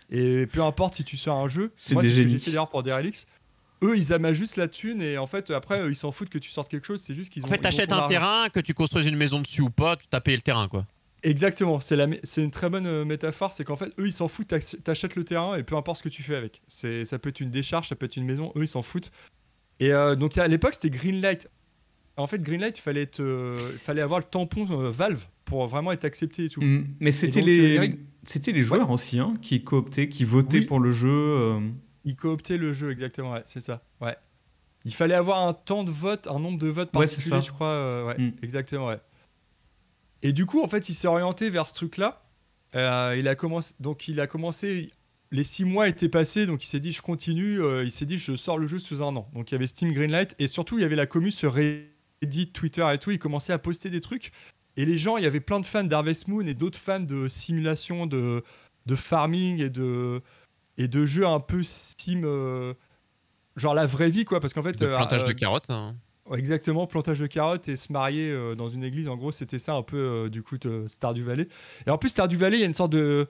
et 0.10 0.48
peu 0.48 0.64
importe 0.64 0.96
si 0.96 1.04
tu 1.04 1.18
sors 1.18 1.38
un 1.38 1.50
jeu. 1.50 1.74
C'est 1.76 1.94
Moi, 1.94 2.02
des 2.02 2.08
c'est 2.10 2.16
ce 2.16 2.22
que 2.22 2.28
j'ai 2.30 2.40
fait 2.40 2.52
d'ailleurs 2.52 2.70
pour 2.70 2.82
DRLX. 2.82 3.28
Eux, 3.83 3.98
ils 3.98 4.13
amasent 4.13 4.36
juste 4.36 4.56
la 4.57 4.68
thune, 4.68 5.01
et 5.01 5.18
en 5.18 5.27
fait, 5.27 5.51
après, 5.51 5.81
eux, 5.81 5.92
ils 5.92 5.95
s'en 5.95 6.12
foutent 6.12 6.30
que 6.30 6.38
tu 6.38 6.50
sortes 6.50 6.69
quelque 6.72 6.86
chose. 6.88 7.01
C'est 7.01 7.13
juste 7.16 7.31
qu'ils 7.31 7.44
En 7.44 7.48
ont. 7.48 7.50
fait, 7.50 7.56
ils 7.56 7.60
ont 7.60 7.62
t'achètes 7.63 7.92
un 7.92 7.98
argent. 7.98 8.10
terrain, 8.10 8.50
que 8.50 8.60
tu 8.60 8.74
construises 8.74 9.06
une 9.07 9.18
maison 9.18 9.39
dessus 9.42 9.62
ou 9.62 9.69
pas, 9.69 9.95
tu 9.98 10.07
t'as 10.10 10.22
payé 10.22 10.38
le 10.38 10.42
terrain 10.44 10.68
quoi. 10.68 10.86
Exactement, 11.24 11.80
c'est 11.80 11.95
la 11.95 12.06
mé- 12.07 12.19
c'est 12.24 12.44
une 12.44 12.51
très 12.51 12.69
bonne 12.69 12.86
euh, 12.86 13.04
métaphore, 13.04 13.51
c'est 13.51 13.63
qu'en 13.63 13.75
fait, 13.77 13.92
eux, 14.00 14.06
ils 14.07 14.13
s'en 14.13 14.27
foutent, 14.27 14.48
t'ach- 14.50 14.75
t'achètes 14.83 15.16
le 15.16 15.24
terrain 15.24 15.56
et 15.56 15.63
peu 15.63 15.75
importe 15.75 15.98
ce 16.00 16.04
que 16.04 16.10
tu 16.10 16.22
fais 16.22 16.36
avec. 16.36 16.62
C'est, 16.68 17.04
ça 17.04 17.18
peut 17.19 17.30
être 17.30 17.39
une 17.39 17.50
décharge, 17.50 17.89
ça 17.89 17.95
peut 17.95 18.06
être 18.06 18.16
une 18.16 18.25
maison, 18.25 18.51
eux, 18.56 18.63
ils 18.63 18.68
s'en 18.68 18.81
foutent. 18.83 19.12
Et 19.80 19.92
euh, 19.92 20.16
donc 20.16 20.38
à 20.38 20.48
l'époque, 20.48 20.75
c'était 20.75 20.95
Greenlight. 20.95 21.50
En 22.18 22.28
fait, 22.28 22.42
Greenlight, 22.42 22.78
il 22.78 22.81
fallait, 22.81 23.01
être, 23.01 23.19
euh, 23.21 23.57
il 23.74 23.80
fallait 23.80 24.01
avoir 24.01 24.19
le 24.19 24.25
tampon 24.25 24.68
euh, 24.69 24.89
Valve 24.92 25.25
pour 25.45 25.66
vraiment 25.68 25.92
être 25.92 26.06
accepté 26.06 26.45
et 26.45 26.50
tout. 26.50 26.62
Mm. 26.62 26.86
Mais 27.01 27.12
c'était 27.12 27.39
donc, 27.42 27.50
les, 27.50 27.78
euh, 27.80 27.88
les 28.54 28.63
joueurs 28.63 28.89
aussi 28.92 29.19
hein, 29.19 29.33
qui 29.42 29.63
cooptaient, 29.63 30.07
qui 30.07 30.24
votaient 30.24 30.60
Oui. 30.60 30.66
pour 30.66 30.80
le 30.80 30.92
jeu. 30.92 31.60
Ils 32.06 32.16
cooptaient 32.16 32.57
le 32.57 32.74
jeu, 32.74 32.92
exactement, 32.92 33.34
ouais, 33.34 33.42
c'est 33.46 33.60
ça. 33.60 33.84
Ouais. 34.00 34.16
Il 34.86 34.94
fallait 34.94 35.16
avoir 35.16 35.46
un 35.48 35.54
temps 35.54 35.84
de 35.84 35.90
vote, 35.92 36.28
un 36.28 36.40
nombre 36.40 36.60
de 36.60 36.68
votes 36.68 36.90
Ouais, 36.96 37.06
particulier, 37.07 37.30
ça. 37.30 37.42
je 37.42 37.52
crois. 37.52 37.68
euh, 37.69 38.06
ouais, 38.06 38.18
Mm. 38.19 38.31
exactement, 38.44 38.88
ouais. 38.88 39.00
Et 40.22 40.31
du 40.31 40.46
coup, 40.46 40.63
en 40.63 40.68
fait, 40.68 40.90
il 40.90 40.94
s'est 40.94 41.07
orienté 41.07 41.50
vers 41.50 41.68
ce 41.68 41.74
truc-là. 41.74 42.24
Euh, 42.75 43.16
il 43.18 43.28
a 43.28 43.36
commencé, 43.36 43.74
donc 43.80 44.07
il 44.07 44.19
a 44.19 44.28
commencé. 44.28 44.92
Les 45.31 45.44
six 45.44 45.66
mois 45.66 45.88
étaient 45.88 46.10
passés, 46.10 46.46
donc 46.46 46.63
il 46.63 46.68
s'est 46.68 46.80
dit 46.80 46.92
je 46.92 47.02
continue. 47.02 47.60
euh, 47.62 47.84
il 47.84 47.92
s'est 47.92 48.06
dit 48.06 48.18
je 48.19 48.36
sors 48.36 48.57
le 48.57 48.68
jeu 48.68 48.80
sous 48.80 49.02
un 49.04 49.16
an. 49.16 49.30
Donc 49.34 49.50
il 49.52 49.54
y 49.54 49.57
avait 49.57 49.68
Steam 49.68 49.92
Greenlight 49.92 50.36
et 50.40 50.48
surtout 50.48 50.78
il 50.78 50.81
y 50.81 50.86
avait 50.86 50.96
la 50.96 51.07
commu 51.07 51.31
sur 51.31 51.54
Reddit, 51.54 52.52
Twitter 52.54 52.86
et 52.94 52.98
tout. 53.00 53.12
Il 53.12 53.19
commençait 53.19 53.54
à 53.54 53.57
poster 53.60 53.90
des 53.90 54.02
trucs 54.02 54.31
et 54.78 54.86
les 54.86 54.98
gens, 54.98 55.18
il 55.18 55.24
y 55.24 55.28
avait 55.28 55.40
plein 55.40 55.60
de 55.60 55.66
fans 55.66 55.84
d'Harvest 55.84 56.28
Moon 56.28 56.46
et 56.46 56.54
d'autres 56.54 56.78
fans 56.78 57.00
de 57.00 57.28
simulation, 57.28 58.06
de, 58.07 58.44
de 58.86 58.96
farming 58.96 59.62
et 59.62 59.69
de 59.69 60.22
et 60.77 60.88
de 60.88 61.06
jeux 61.06 61.25
un 61.27 61.39
peu 61.39 61.63
sim, 61.63 62.22
euh, 62.24 62.74
genre 63.56 63.74
la 63.74 63.86
vraie 63.86 64.10
vie 64.10 64.25
quoi. 64.25 64.39
Parce 64.39 64.54
qu'en 64.54 64.63
fait, 64.63 64.77
De 64.77 64.86
euh, 64.86 64.98
plantage 64.98 65.24
euh, 65.24 65.27
de 65.27 65.33
carottes. 65.33 65.69
hein. 65.69 65.95
Exactement, 66.33 66.88
plantage 66.88 67.19
de 67.19 67.27
carottes 67.27 67.68
et 67.68 67.75
se 67.75 67.94
marier 67.94 68.31
euh, 68.31 68.56
dans 68.56 68.68
une 68.68 68.83
église. 68.83 69.07
En 69.07 69.16
gros, 69.16 69.31
c'était 69.31 69.60
ça 69.60 69.75
un 69.75 69.83
peu 69.83 69.98
euh, 69.98 70.30
du 70.30 70.42
coup 70.42 70.57
de 70.57 70.86
Stardew 70.88 71.22
Valley. 71.24 71.48
Et 71.86 71.92
en 71.92 71.98
plus, 72.00 72.10
Stardew 72.10 72.36
Valley, 72.38 72.57
il 72.57 72.62
y 72.62 72.63
a 72.63 72.68
une 72.68 72.74
sorte 72.74 72.92
de 72.92 73.27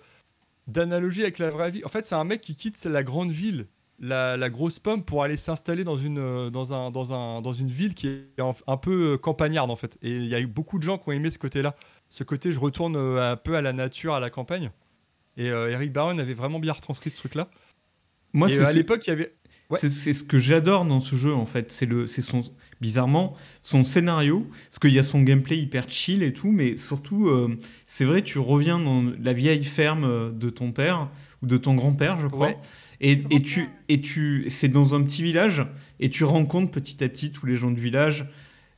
d'analogie 0.68 1.21
avec 1.21 1.38
la 1.39 1.50
vraie 1.51 1.71
vie. 1.71 1.83
En 1.86 1.89
fait, 1.89 2.06
c'est 2.06 2.15
un 2.15 2.24
mec 2.24 2.42
qui 2.42 2.56
quitte 2.56 2.83
la 2.86 3.03
grande 3.03 3.31
ville, 3.31 3.68
la, 4.00 4.36
la 4.38 4.50
grosse 4.50 4.80
pomme, 4.80 5.03
pour 5.03 5.24
aller 5.24 5.38
s'installer 5.38 5.83
dans 5.83 5.98
une 5.98 6.18
euh, 6.19 6.50
dans 6.50 6.74
un 6.74 6.89
dans 6.89 7.13
un 7.13 7.41
dans 7.41 7.53
une 7.53 7.68
ville 7.68 7.94
qui 7.94 8.07
est 8.07 8.41
un, 8.41 8.53
un 8.65 8.77
peu 8.77 9.13
euh, 9.13 9.18
campagnarde 9.18 9.69
en 9.71 9.75
fait. 9.75 9.98
Et 10.01 10.12
il 10.12 10.27
y 10.27 10.33
a 10.36 10.39
eu 10.39 10.48
beaucoup 10.48 10.77
de 10.80 10.83
gens 10.83 10.98
qui 10.98 11.09
ont 11.09 11.12
aimé 11.12 11.30
ce 11.31 11.38
côté-là. 11.38 11.75
Ce 12.09 12.24
côté, 12.24 12.53
je 12.53 12.59
retourne 12.59 12.95
euh, 12.95 13.31
un 13.33 13.36
peu 13.36 13.56
à 13.57 13.62
la 13.62 13.74
nature, 13.74 14.13
à 14.13 14.19
la 14.21 14.30
campagne. 14.30 14.71
Et 15.38 15.50
euh, 15.50 15.72
Eric 15.72 15.92
Barron 15.92 16.18
avait 16.18 16.34
vraiment 16.34 16.60
bien 16.60 16.74
retranscrit 16.74 17.10
ce 17.10 17.18
truc-là. 17.18 17.50
Moi, 18.34 18.50
et 18.52 18.58
euh, 18.58 18.64
à 18.66 18.72
ce- 18.72 18.76
l'époque, 18.76 19.06
il 19.08 19.10
y 19.10 19.14
avait 19.14 19.34
Ouais. 19.72 19.80
C'est 19.80 20.14
ce 20.14 20.24
que 20.24 20.38
j'adore 20.38 20.86
dans 20.86 21.00
ce 21.00 21.16
jeu 21.16 21.34
en 21.34 21.48
fait, 21.48 21.72
c'est 21.72 21.88
le, 21.88 22.06
c'est 22.06 22.22
son 22.22 22.44
bizarrement 22.82 23.36
son 23.64 23.84
scénario, 23.84 24.48
parce 24.70 24.78
qu'il 24.78 24.94
y 24.94 25.00
a 25.00 25.04
son 25.04 25.24
gameplay 25.24 25.58
hyper 25.58 25.90
chill 25.90 26.22
et 26.22 26.34
tout, 26.34 26.52
mais 26.52 26.78
surtout 26.78 27.30
euh, 27.30 27.58
c'est 27.84 28.06
vrai 28.06 28.22
tu 28.22 28.38
reviens 28.38 28.78
dans 28.78 29.12
la 29.20 29.34
vieille 29.34 29.64
ferme 29.64 30.38
de 30.38 30.50
ton 30.52 30.72
père 30.72 31.10
ou 31.42 31.48
de 31.48 31.58
ton 31.58 31.74
grand-père 31.74 32.20
je 32.20 32.28
crois, 32.28 32.50
Ouais. 32.50 32.58
et, 33.02 33.24
et 33.32 33.42
tu 33.42 33.68
et 33.90 34.02
tu 34.02 34.46
c'est 34.50 34.68
dans 34.70 34.94
un 34.94 35.02
petit 35.02 35.24
village 35.24 35.66
et 36.00 36.12
tu 36.12 36.26
rencontres 36.26 36.70
petit 36.70 37.04
à 37.04 37.10
petit 37.10 37.32
tous 37.32 37.48
les 37.48 37.56
gens 37.56 37.72
du 37.72 37.82
village 37.82 38.28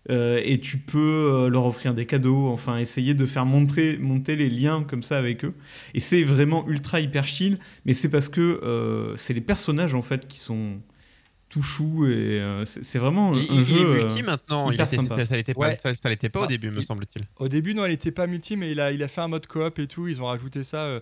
euh, 0.09 0.42
et 0.44 0.59
tu 0.59 0.77
peux 0.77 1.31
euh, 1.33 1.50
leur 1.50 1.65
offrir 1.65 1.94
des 1.94 2.06
cadeaux, 2.06 2.48
enfin 2.48 2.77
essayer 2.77 3.13
de 3.13 3.25
faire 3.25 3.45
monter, 3.45 3.98
monter 3.98 4.36
les 4.36 4.50
liens 4.50 4.83
comme 4.83 5.04
ça 5.04 5.18
avec 5.18 5.44
eux. 5.45 5.54
Et 5.94 6.00
c'est 6.00 6.24
vraiment 6.24 6.68
ultra 6.68 7.00
hyper 7.00 7.25
chill, 7.27 7.59
mais 7.86 7.94
c'est 7.94 8.09
parce 8.09 8.30
que 8.30 8.42
euh, 8.63 9.15
c'est 9.18 9.33
les 9.33 9.42
personnages 9.42 9.94
en 9.94 10.01
fait 10.01 10.27
qui 10.27 10.39
sont 10.39 10.80
tout 11.50 11.62
choux 11.63 12.06
et 12.07 12.39
euh, 12.42 12.65
c'est 12.65 13.00
vraiment 13.00 13.33
Il, 13.33 13.39
un 13.39 13.54
il 13.62 13.63
jeu. 13.63 13.77
est 13.77 13.86
euh, 13.86 13.98
multi 14.00 14.21
maintenant. 14.24 14.69
Il 14.69 14.75
était, 14.81 14.98
sympa. 14.98 15.24
ça, 15.24 15.36
l'était 15.38 15.54
pas, 15.54 15.68
Ouais. 15.68 15.77
ça, 15.81 15.94
ça 15.95 16.09
l'était 16.09 16.27
pas 16.30 16.42
au 16.42 16.44
Ah, 16.44 16.48
début, 16.48 16.69
me 16.71 16.80
il- 16.80 16.86
semble-t-il. 16.86 17.24
Au 17.38 17.48
début, 17.48 17.74
non, 17.74 17.86
elle 17.86 17.92
n'était 17.92 18.12
pas 18.12 18.27
multi, 18.27 18.57
mais 18.57 18.71
il 18.71 18.80
a, 18.81 18.92
il 18.92 19.01
a 19.01 19.07
fait 19.07 19.21
un 19.21 19.30
mode 19.30 19.48
coop 19.48 19.80
et 19.80 19.88
tout. 19.88 20.07
Ils 20.09 20.21
ont 20.21 20.25
rajouté 20.25 20.63
ça. 20.63 20.83
euh. 20.86 21.00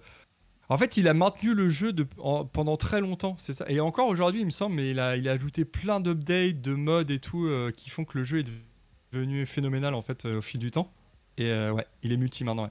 En 0.70 0.78
fait, 0.80 0.98
il 0.98 1.08
a 1.08 1.14
maintenu 1.14 1.54
le 1.54 1.70
jeu 1.70 1.94
de, 1.94 2.06
en- 2.20 2.46
pendant 2.46 2.78
très 2.78 3.02
longtemps, 3.02 3.36
c'est 3.40 3.54
ça. 3.54 3.66
Et 3.70 3.80
encore 3.80 4.08
aujourd'hui, 4.08 4.42
il 4.42 4.46
me 4.46 4.52
semble, 4.52 4.76
mais 4.76 4.92
il 4.92 5.00
a, 5.00 5.16
il 5.18 5.28
a 5.30 5.32
ajouté 5.32 5.64
plein 5.66 6.00
d'updates, 6.00 6.62
de 6.62 6.74
modes 6.74 7.12
et 7.12 7.20
tout, 7.20 7.46
euh, 7.46 7.72
qui 7.76 7.90
font 7.92 8.04
que 8.04 8.18
le 8.18 8.24
jeu 8.24 8.40
est 8.40 8.44
devenu 8.44 8.62
phénoménal 9.46 9.94
en 9.94 10.02
fait 10.02 10.26
euh, 10.26 10.40
au 10.40 10.42
fil 10.42 10.60
du 10.60 10.72
temps. 10.72 10.92
Et 11.38 11.46
euh, 11.46 11.72
ouais, 11.72 11.86
il 12.04 12.12
est 12.12 12.18
multi 12.18 12.44
maintenant. 12.44 12.70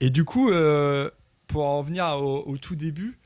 Et 0.00 0.10
du 0.10 0.24
coup, 0.24 0.50
euh, 0.50 1.10
pour 1.46 1.64
en 1.64 1.82
venir 1.82 2.06
au, 2.18 2.56
tout 2.56 2.74
début, 2.74 3.18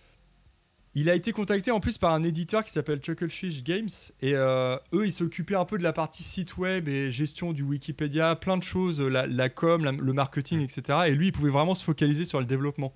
il 0.94 1.08
a 1.08 1.14
été 1.14 1.32
contacté 1.32 1.70
en 1.70 1.80
plus 1.80 1.98
par 1.98 2.12
un 2.12 2.22
éditeur 2.22 2.64
qui 2.64 2.72
s'appelle 2.72 3.00
Chucklefish 3.00 3.62
Games. 3.64 3.88
Et 4.20 4.32
eux, 4.34 5.06
ils 5.06 5.12
s'occupaient 5.12 5.54
un 5.54 5.64
peu 5.64 5.78
de 5.78 5.82
la 5.82 5.92
partie 5.92 6.22
site 6.22 6.56
web 6.56 6.88
et 6.88 7.10
gestion 7.12 7.52
du 7.52 7.62
Wikipédia, 7.62 8.34
plein 8.36 8.56
de 8.56 8.62
choses, 8.62 9.00
la, 9.00 9.48
com, 9.48 9.98
le 10.00 10.12
marketing, 10.12 10.60
etc. 10.60 10.98
Et 11.06 11.14
lui, 11.14 11.28
il 11.28 11.32
pouvait 11.32 11.50
vraiment 11.50 11.74
se 11.74 11.84
focaliser 11.84 12.24
sur 12.24 12.40
le 12.40 12.46
développement. 12.46 12.92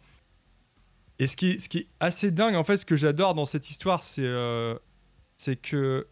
Et 1.18 1.26
ce 1.26 1.36
qui 1.36 1.58
ce 1.58 1.68
qui 1.68 1.78
est 1.78 1.86
assez 2.00 2.30
dingue, 2.30 2.54
en 2.54 2.64
fait, 2.64 2.76
ce 2.76 2.86
que 2.86 2.96
j'adore 2.96 3.34
dans 3.34 3.46
cette 3.46 3.70
histoire, 3.70 4.02
c'est 4.02 4.22
euh, 4.24 4.78
que 5.62 6.06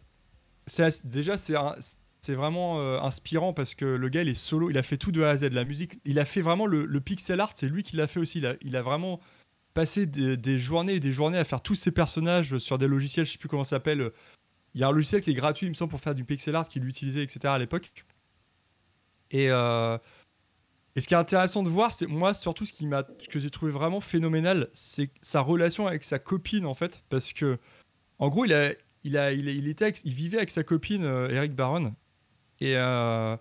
déjà 1.05 1.37
c'est 1.37 1.55
un- 1.55 1.75
c'est 2.19 2.35
vraiment 2.35 2.79
euh, 2.79 2.99
inspirant 2.99 3.53
parce 3.53 3.75
que 3.75 3.85
le 3.85 4.09
gars 4.09 4.21
il 4.21 4.29
est 4.29 4.35
solo, 4.35 4.69
il 4.69 4.77
a 4.77 4.83
fait 4.83 4.97
tout 4.97 5.11
de 5.11 5.23
A 5.23 5.29
à 5.29 5.35
Z, 5.37 5.45
la 5.51 5.65
musique, 5.65 5.99
il 6.05 6.19
a 6.19 6.25
fait 6.25 6.41
vraiment 6.41 6.65
le, 6.65 6.99
pixel 6.99 7.39
art, 7.39 7.51
c'est 7.53 7.69
lui 7.69 7.83
qui 7.83 7.95
l'a 7.95 8.07
fait 8.07 8.19
aussi. 8.19 8.43
Il 8.61 8.75
a, 8.75 8.81
vraiment 8.81 9.19
passé 9.73 10.05
des, 10.05 10.59
journées 10.59 10.95
et 10.95 10.99
des 10.99 11.11
journées 11.11 11.37
à 11.37 11.43
faire 11.43 11.61
tous 11.61 11.75
ces 11.75 11.91
personnages 11.91 12.57
sur 12.57 12.77
des 12.77 12.87
logiciels, 12.87 13.25
je 13.25 13.33
sais 13.33 13.37
plus 13.37 13.49
comment 13.49 13.63
ça 13.63 13.77
s'appelle. 13.77 14.11
Il 14.73 14.81
y 14.81 14.83
a 14.83 14.87
un 14.87 14.91
logiciel 14.91 15.21
qui 15.21 15.31
est 15.31 15.35
gratuit, 15.35 15.67
il 15.67 15.69
me 15.69 15.75
semble, 15.75 15.91
pour 15.91 16.01
faire 16.01 16.15
du 16.15 16.25
pixel 16.25 16.55
art 16.55 16.67
qu'il 16.67 16.85
utilisait, 16.85 17.23
etc. 17.23 17.39
à 17.45 17.57
l'époque. 17.57 17.91
Et, 19.31 19.49
euh, 19.49 19.97
et 20.95 21.01
ce 21.01 21.07
qui 21.07 21.13
est 21.13 21.17
intéressant 21.17 21.61
de 21.61 21.69
voir, 21.69 21.93
c'est 21.93 22.07
moi 22.07 22.33
surtout 22.33 22.65
ce 22.65 22.73
qui 22.73 22.89
ce 23.19 23.27
que 23.27 23.39
j'ai 23.39 23.49
trouvé 23.51 23.71
vraiment 23.71 24.01
phénoménal, 24.01 24.67
c'est 24.71 25.11
sa 25.21 25.41
relation 25.41 25.85
avec 25.85 26.03
sa 26.03 26.17
copine 26.17 26.65
en 26.65 26.73
fait, 26.73 27.03
parce 27.09 27.33
que 27.33 27.59
en 28.17 28.29
gros 28.29 28.45
il 28.45 28.53
a, 28.53 28.71
il 29.03 29.17
a, 29.17 29.31
il, 29.31 29.47
il 29.47 29.67
était, 29.67 29.93
il 30.03 30.13
vivait 30.13 30.37
avec 30.37 30.49
sa 30.49 30.63
copine 30.63 31.03
euh, 31.03 31.29
Eric 31.29 31.53
Baron 31.53 31.93
et 32.59 32.75
euh, 32.75 33.35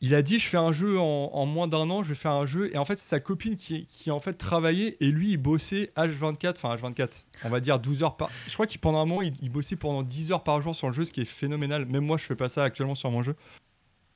il 0.00 0.14
a 0.14 0.22
dit 0.22 0.38
je 0.38 0.48
fais 0.48 0.56
un 0.56 0.72
jeu 0.72 0.98
en, 0.98 1.46
moins 1.46 1.68
d'un 1.68 1.88
an, 1.90 2.02
je 2.02 2.10
vais 2.10 2.14
faire 2.14 2.32
un 2.32 2.46
jeu 2.46 2.74
et 2.74 2.78
en 2.78 2.84
fait 2.84 2.96
c'est 2.96 3.08
sa 3.08 3.20
copine 3.20 3.56
qui, 3.56 3.86
qui 3.86 4.10
en 4.10 4.18
fait 4.20 4.34
travaillait 4.34 4.96
et 5.00 5.10
lui 5.10 5.30
il 5.30 5.36
bossait 5.36 5.92
H24, 5.96 6.54
enfin 6.56 6.74
H24, 6.74 7.22
on 7.44 7.48
va 7.48 7.60
dire 7.60 7.78
12 7.78 8.02
heures 8.02 8.16
par, 8.16 8.28
je 8.48 8.52
crois 8.52 8.66
qu'il 8.66 8.80
pendant 8.80 9.00
un 9.00 9.06
moment 9.06 9.22
il, 9.22 9.50
bossait 9.50 9.76
pendant 9.76 10.02
10 10.02 10.32
heures 10.32 10.42
par 10.42 10.60
jour 10.60 10.74
sur 10.74 10.88
le 10.88 10.92
jeu, 10.92 11.04
ce 11.04 11.12
qui 11.12 11.20
est 11.20 11.24
phénoménal. 11.24 11.86
Même 11.86 12.04
moi 12.04 12.18
je 12.18 12.24
fais 12.24 12.36
pas 12.36 12.48
ça 12.48 12.64
actuellement 12.64 12.96
sur 12.96 13.10
mon 13.10 13.22
jeu. 13.22 13.36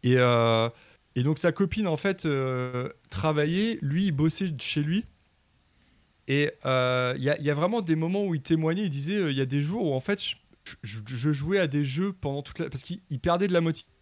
Et 0.03 0.17
euh, 0.19 0.69
et 1.15 1.23
donc 1.23 1.39
sa 1.39 1.53
copine 1.53 1.87
en 1.87 1.97
fait 1.97 2.27
euh, 2.27 2.89
travaillait, 3.09 3.79
lui 3.81 4.07
il 4.07 4.13
bossait 4.13 4.53
chez 4.59 4.83
lui. 4.83 5.05
Et 6.29 6.51
il 6.65 7.23
y, 7.23 7.31
a- 7.31 7.41
y 7.41 7.51
a 7.51 7.55
vraiment 7.55 7.81
des 7.81 7.95
moments 7.95 8.25
où 8.25 8.35
il 8.35 8.43
témoignait, 8.43 8.83
il 8.83 8.91
disait 8.91 9.31
il 9.31 9.37
y 9.37 9.41
a 9.41 9.47
des 9.47 9.63
jours 9.63 9.87
où 9.87 9.95
en 9.95 10.01
fait 10.01 10.21
je, 10.83 11.33
jouais 11.33 11.59
à 11.59 11.67
des 11.67 11.85
jeux 11.85 12.13
pendant 12.13 12.43
toute 12.43 12.59
la... 12.59 12.69
Parce 12.69 12.83
qu'il 12.83 13.01
il 13.11 13.21
perdait 13.21 13.47
de 13.47 13.53
la 13.53 13.61
motivation, 13.61 13.96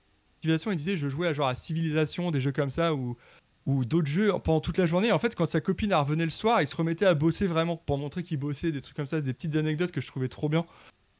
il 0.45 0.77
disait 0.77 0.97
je 0.97 1.09
jouais 1.09 1.29
à 1.29 1.33
genre 1.33 1.49
à 1.49 1.55
Civilisation, 1.55 2.31
des 2.31 2.41
jeux 2.41 2.53
comme 2.53 2.71
ça, 2.71 2.95
ou, 2.95 3.17
ou 3.67 3.85
d'autres 3.85 4.09
jeux 4.09 4.33
pendant 4.43 4.61
toute 4.61 4.79
la 4.79 4.87
journée. 4.87 5.13
En 5.13 5.19
fait 5.19 5.35
quand 5.35 5.47
sa 5.47 5.61
copine 5.61 5.91
elle 5.93 5.99
revenait 5.99 6.25
le 6.25 6.31
soir, 6.31 6.61
il 6.63 6.67
se 6.69 6.77
remettait 6.77 7.07
à 7.07 7.15
bosser 7.15 7.47
vraiment 7.47 7.77
pour 7.77 7.99
montrer 7.99 8.23
qu'il 8.23 8.39
bossait, 8.39 8.73
des 8.73 8.81
trucs 8.81 8.97
comme 8.97 9.07
ça, 9.07 9.21
des 9.21 9.33
petites 9.33 9.57
anecdotes 9.57 9.93
que 9.93 10.01
je 10.01 10.07
trouvais 10.07 10.29
trop 10.29 10.49
bien. 10.49 10.65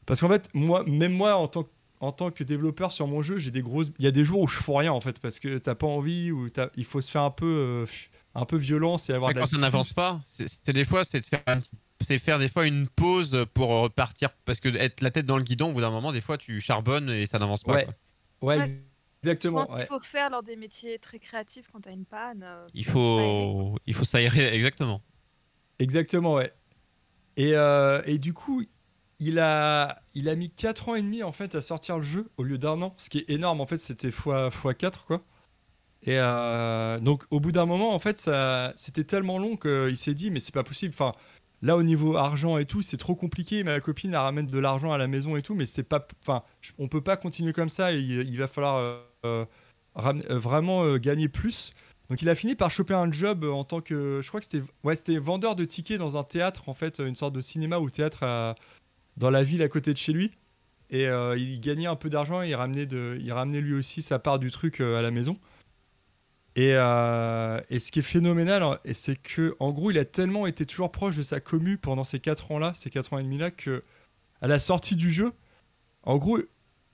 Parce 0.07 0.21
qu'en 0.21 0.29
fait, 0.29 0.49
moi, 0.53 0.85
même 0.87 1.13
moi 1.13 1.37
en 1.37 1.49
tant 1.49 1.65
que 1.65 1.71
en 2.01 2.13
tant 2.13 2.31
que 2.31 2.45
développeur 2.45 2.93
sur 2.93 3.07
mon 3.07 3.23
jeu, 3.23 3.39
j'ai 3.39 3.51
des 3.51 3.63
grosses. 3.63 3.91
Il 3.99 4.05
y 4.05 4.09
a 4.09 4.11
des 4.11 4.27
jours 4.27 4.41
où 4.41 4.47
je 4.47 4.59
fous 4.59 4.75
rien 4.75 4.93
en 4.93 5.01
fait 5.01 5.19
parce 5.21 5.39
que 5.39 5.57
t'as 5.57 5.75
pas 5.75 5.87
envie 5.87 6.33
ou 6.33 6.51
t'as- 6.51 6.69
il 6.77 6.85
faut 6.85 7.01
se 7.01 7.11
faire 7.11 7.23
un 7.23 7.31
peu, 7.31 7.47
euh, 7.47 7.87
un 8.35 8.45
peu 8.45 8.57
violence 8.59 9.09
et 9.09 9.15
avoir 9.15 9.29
Ouais, 9.29 9.35
de 9.35 9.39
la 9.39 9.47
quand 9.47 9.51
ça 9.51 9.59
n'avance 9.59 9.95
pas, 9.95 10.21
c'est 10.27 10.73
des 10.73 10.85
fois, 10.85 11.05
c'est 11.05 11.21
de 11.21 11.25
faire 11.27 11.41
un 11.47 11.61
c'est 12.01 12.19
faire 12.19 12.39
des 12.39 12.49
fois 12.49 12.67
une 12.67 12.89
pause 12.89 13.47
pour 13.55 13.69
repartir 13.69 14.31
parce 14.45 14.61
que 14.61 14.69
être 14.77 15.01
la 15.01 15.11
tête 15.11 15.25
dans 15.25 15.39
le 15.39 15.45
guidon, 15.45 15.71
au 15.71 15.73
bout 15.73 15.81
d'un 15.81 15.91
moment, 15.91 16.13
des 16.13 16.21
fois, 16.21 16.37
tu 16.37 16.61
charbonnes 16.61 17.09
et 17.09 17.27
ça 17.27 17.39
n'avance 17.39 17.63
pas. 17.63 17.73
Ouais. 17.75 17.85
quoi. 17.85 17.95
Ouais, 18.43 18.65
Je 19.25 19.31
exactement. 19.31 19.65
pense 19.65 19.77
qu'il 19.77 19.87
faut 19.87 20.01
faire 20.01 20.31
lors 20.31 20.43
des 20.43 20.57
métiers 20.57 20.99
très 20.99 21.19
créatifs 21.19 21.67
quand 21.73 21.81
t'as 21.81 21.93
une 21.93 22.05
panne. 22.05 22.43
euh, 22.43 22.67
Il 22.75 22.85
faut, 22.85 23.77
il 23.87 23.95
faut 23.95 24.05
s'aérer 24.05 24.55
exactement. 24.55 25.01
Exactement, 25.79 26.35
ouais. 26.35 26.53
Et, 27.37 27.55
euh, 27.55 28.03
et 28.07 28.19
du 28.19 28.33
coup, 28.33 28.63
il 29.19 29.39
a, 29.39 30.03
il 30.15 30.29
a 30.29 30.37
mis 30.37 30.51
4 30.51 30.89
ans 30.91 30.95
et 30.95 31.03
demi 31.03 31.23
en 31.23 31.33
fait 31.33 31.55
à 31.55 31.61
sortir 31.61 31.97
le 31.97 32.03
jeu 32.03 32.31
au 32.37 32.43
lieu 32.45 32.59
d'un 32.59 32.81
an, 32.83 32.95
ce 32.97 33.11
qui 33.11 33.19
est 33.19 33.31
énorme 33.31 33.61
en 33.61 33.67
fait, 33.67 33.79
c'était 33.79 34.09
x, 34.09 34.27
x4 34.27 35.05
quoi. 35.07 35.25
Et 36.03 36.19
euh, 36.19 37.01
donc 37.01 37.25
au 37.31 37.41
bout 37.41 37.51
d'un 37.53 37.67
moment 37.67 37.95
en 37.95 37.99
fait, 37.99 38.19
ça, 38.19 38.73
c'était 38.77 39.05
tellement 39.05 39.39
long 39.39 39.57
qu'il 39.57 39.97
s'est 39.97 40.15
dit 40.15 40.31
mais 40.31 40.39
c'est 40.41 40.55
pas 40.55 40.63
possible. 40.65 40.93
Enfin, 40.95 41.13
là 41.65 41.77
au 41.79 41.83
niveau 41.83 42.17
argent 42.17 42.59
et 42.59 42.67
tout, 42.67 42.83
c'est 42.83 42.99
trop 42.99 43.17
compliqué. 43.17 43.65
Ma 43.65 43.81
copine 43.81 44.11
elle 44.11 44.19
ramène 44.19 44.47
de 44.47 44.59
l'argent 44.59 44.93
à 44.93 44.99
la 44.99 45.09
maison 45.09 45.35
et 45.35 45.43
tout, 45.43 45.55
mais 45.55 45.67
c'est 45.67 45.83
pas, 45.83 46.07
enfin, 46.23 46.45
on 46.79 46.89
peut 46.89 47.01
pas 47.01 47.17
continuer 47.17 47.53
comme 47.53 47.71
ça. 47.71 47.93
Et 47.93 47.99
il, 47.99 48.39
va 48.39 48.47
falloir 48.47 48.77
euh, 48.77 49.01
euh, 49.25 49.45
euh, 49.97 50.39
vraiment 50.39 50.97
gagner 50.99 51.29
plus. 51.29 51.73
Donc 52.11 52.21
il 52.21 52.29
a 52.29 52.35
fini 52.35 52.55
par 52.55 52.71
choper 52.71 52.93
un 52.93 53.11
job 53.11 53.45
en 53.45 53.65
tant 53.65 53.81
que, 53.81 54.21
je 54.23 54.29
crois 54.29 54.41
que 54.41 54.47
c'était, 54.47 54.65
ouais, 54.85 54.95
c'était 54.95 55.19
vendeur 55.19 55.57
de 55.57 55.65
tickets 55.65 55.99
dans 55.99 56.19
un 56.19 56.23
théâtre 56.23 56.69
en 56.69 56.75
fait, 56.75 56.99
une 56.99 57.17
sorte 57.17 57.35
de 57.35 57.41
cinéma 57.41 57.79
ou 57.79 57.89
théâtre 57.89 58.55
dans 59.17 59.31
la 59.31 59.43
ville 59.43 59.63
à 59.63 59.69
côté 59.69 59.95
de 59.95 59.99
chez 59.99 60.13
lui. 60.13 60.33
Et 60.91 61.07
il 61.07 61.61
gagnait 61.61 61.87
un 61.87 61.97
peu 61.97 62.11
d'argent, 62.11 62.43
et 62.43 62.51
il 62.51 62.55
ramenait 62.55 62.85
de, 62.85 63.17
il 63.19 63.33
ramenait 63.33 63.63
lui 63.63 63.75
aussi 63.75 64.03
sa 64.03 64.19
part 64.19 64.39
du 64.39 64.51
truc 64.51 64.83
à 64.83 65.01
la 65.01 65.11
maison. 65.11 65.39
Et, 66.57 66.75
euh, 66.75 67.61
et 67.69 67.81
ce 67.81 67.91
qui 67.91 67.99
est 67.99 68.03
phénoménal, 68.03 68.63
hein, 68.63 68.79
c'est 68.93 69.21
que 69.21 69.57
en 69.59 69.73
gros, 69.73 69.91
il 69.91 69.99
a 69.99 70.05
tellement 70.05 70.47
été 70.47 70.67
toujours 70.67 70.93
proche 70.93 71.17
de 71.17 71.23
sa 71.23 71.41
commu 71.41 71.79
pendant 71.79 72.05
ces 72.05 72.21
4 72.21 72.53
ans-là, 72.53 72.73
ces 72.77 72.91
4 72.91 73.13
ans 73.13 73.19
et 73.19 73.25
demi-là, 73.25 73.51
que 73.51 73.83
à 74.41 74.47
la 74.47 74.59
sortie 74.59 74.95
du 74.95 75.11
jeu, 75.11 75.33
en 76.05 76.17
gros, 76.19 76.39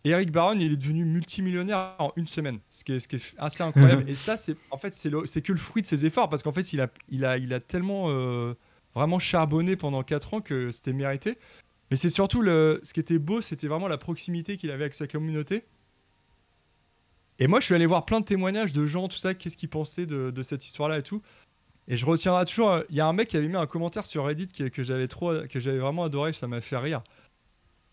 Eric 0.04 0.32
Baron, 0.32 0.54
il 0.54 0.72
est 0.72 0.76
devenu 0.76 1.04
multimillionnaire 1.04 1.94
en 1.98 2.10
une 2.16 2.26
semaine, 2.26 2.58
ce 2.70 2.84
qui 2.84 2.92
est, 2.92 3.00
ce 3.00 3.08
qui 3.08 3.16
est 3.16 3.34
assez 3.36 3.62
incroyable. 3.62 4.08
et 4.08 4.14
ça, 4.14 4.38
c'est 4.38 4.56
en 4.70 4.78
fait, 4.78 4.90
c'est 4.94 5.42
que 5.42 5.52
le 5.52 5.58
fruit 5.58 5.82
de 5.82 5.86
ses 5.86 6.06
efforts, 6.06 6.30
parce 6.30 6.42
qu'en 6.42 6.52
fait, 6.52 6.72
il 6.72 6.80
a, 6.80 6.88
il 7.10 7.24
a, 7.24 7.36
il 7.36 7.52
a 7.52 7.60
tellement 7.60 8.06
euh, 8.08 8.54
vraiment 8.94 9.18
charbonné 9.18 9.76
pendant 9.76 10.02
4 10.02 10.34
ans 10.34 10.40
que 10.40 10.72
c'était 10.72 10.94
mérité. 10.94 11.36
Mais 11.90 11.96
c'est 11.96 12.10
surtout 12.10 12.40
le, 12.40 12.80
ce 12.82 12.94
qui 12.94 13.00
était 13.00 13.18
beau, 13.18 13.42
c'était 13.42 13.66
vraiment 13.66 13.88
la 13.88 13.98
proximité 13.98 14.56
qu'il 14.56 14.70
avait 14.70 14.84
avec 14.84 14.94
sa 14.94 15.06
communauté. 15.06 15.64
Et 17.40 17.46
moi, 17.46 17.58
je 17.58 17.64
suis 17.64 17.74
allé 17.74 17.86
voir 17.86 18.04
plein 18.04 18.20
de 18.20 18.24
témoignages 18.26 18.72
de 18.74 18.86
gens, 18.86 19.08
tout 19.08 19.16
ça, 19.16 19.34
qu'est-ce 19.34 19.56
qu'ils 19.56 19.70
pensaient 19.70 20.06
de, 20.06 20.30
de 20.30 20.42
cette 20.42 20.64
histoire-là 20.66 20.98
et 20.98 21.02
tout. 21.02 21.22
Et 21.88 21.96
je 21.96 22.06
retiendrai 22.06 22.44
toujours. 22.44 22.82
Il 22.90 22.96
y 22.96 23.00
a 23.00 23.06
un 23.06 23.12
mec 23.14 23.28
qui 23.28 23.36
avait 23.36 23.48
mis 23.48 23.56
un 23.56 23.66
commentaire 23.66 24.06
sur 24.06 24.26
Reddit 24.26 24.48
que 24.70 24.82
j'avais 24.82 25.08
trop, 25.08 25.32
que 25.48 25.58
j'avais 25.58 25.78
vraiment 25.78 26.04
adoré, 26.04 26.32
ça 26.34 26.46
m'a 26.46 26.60
fait 26.60 26.76
rire. 26.76 27.02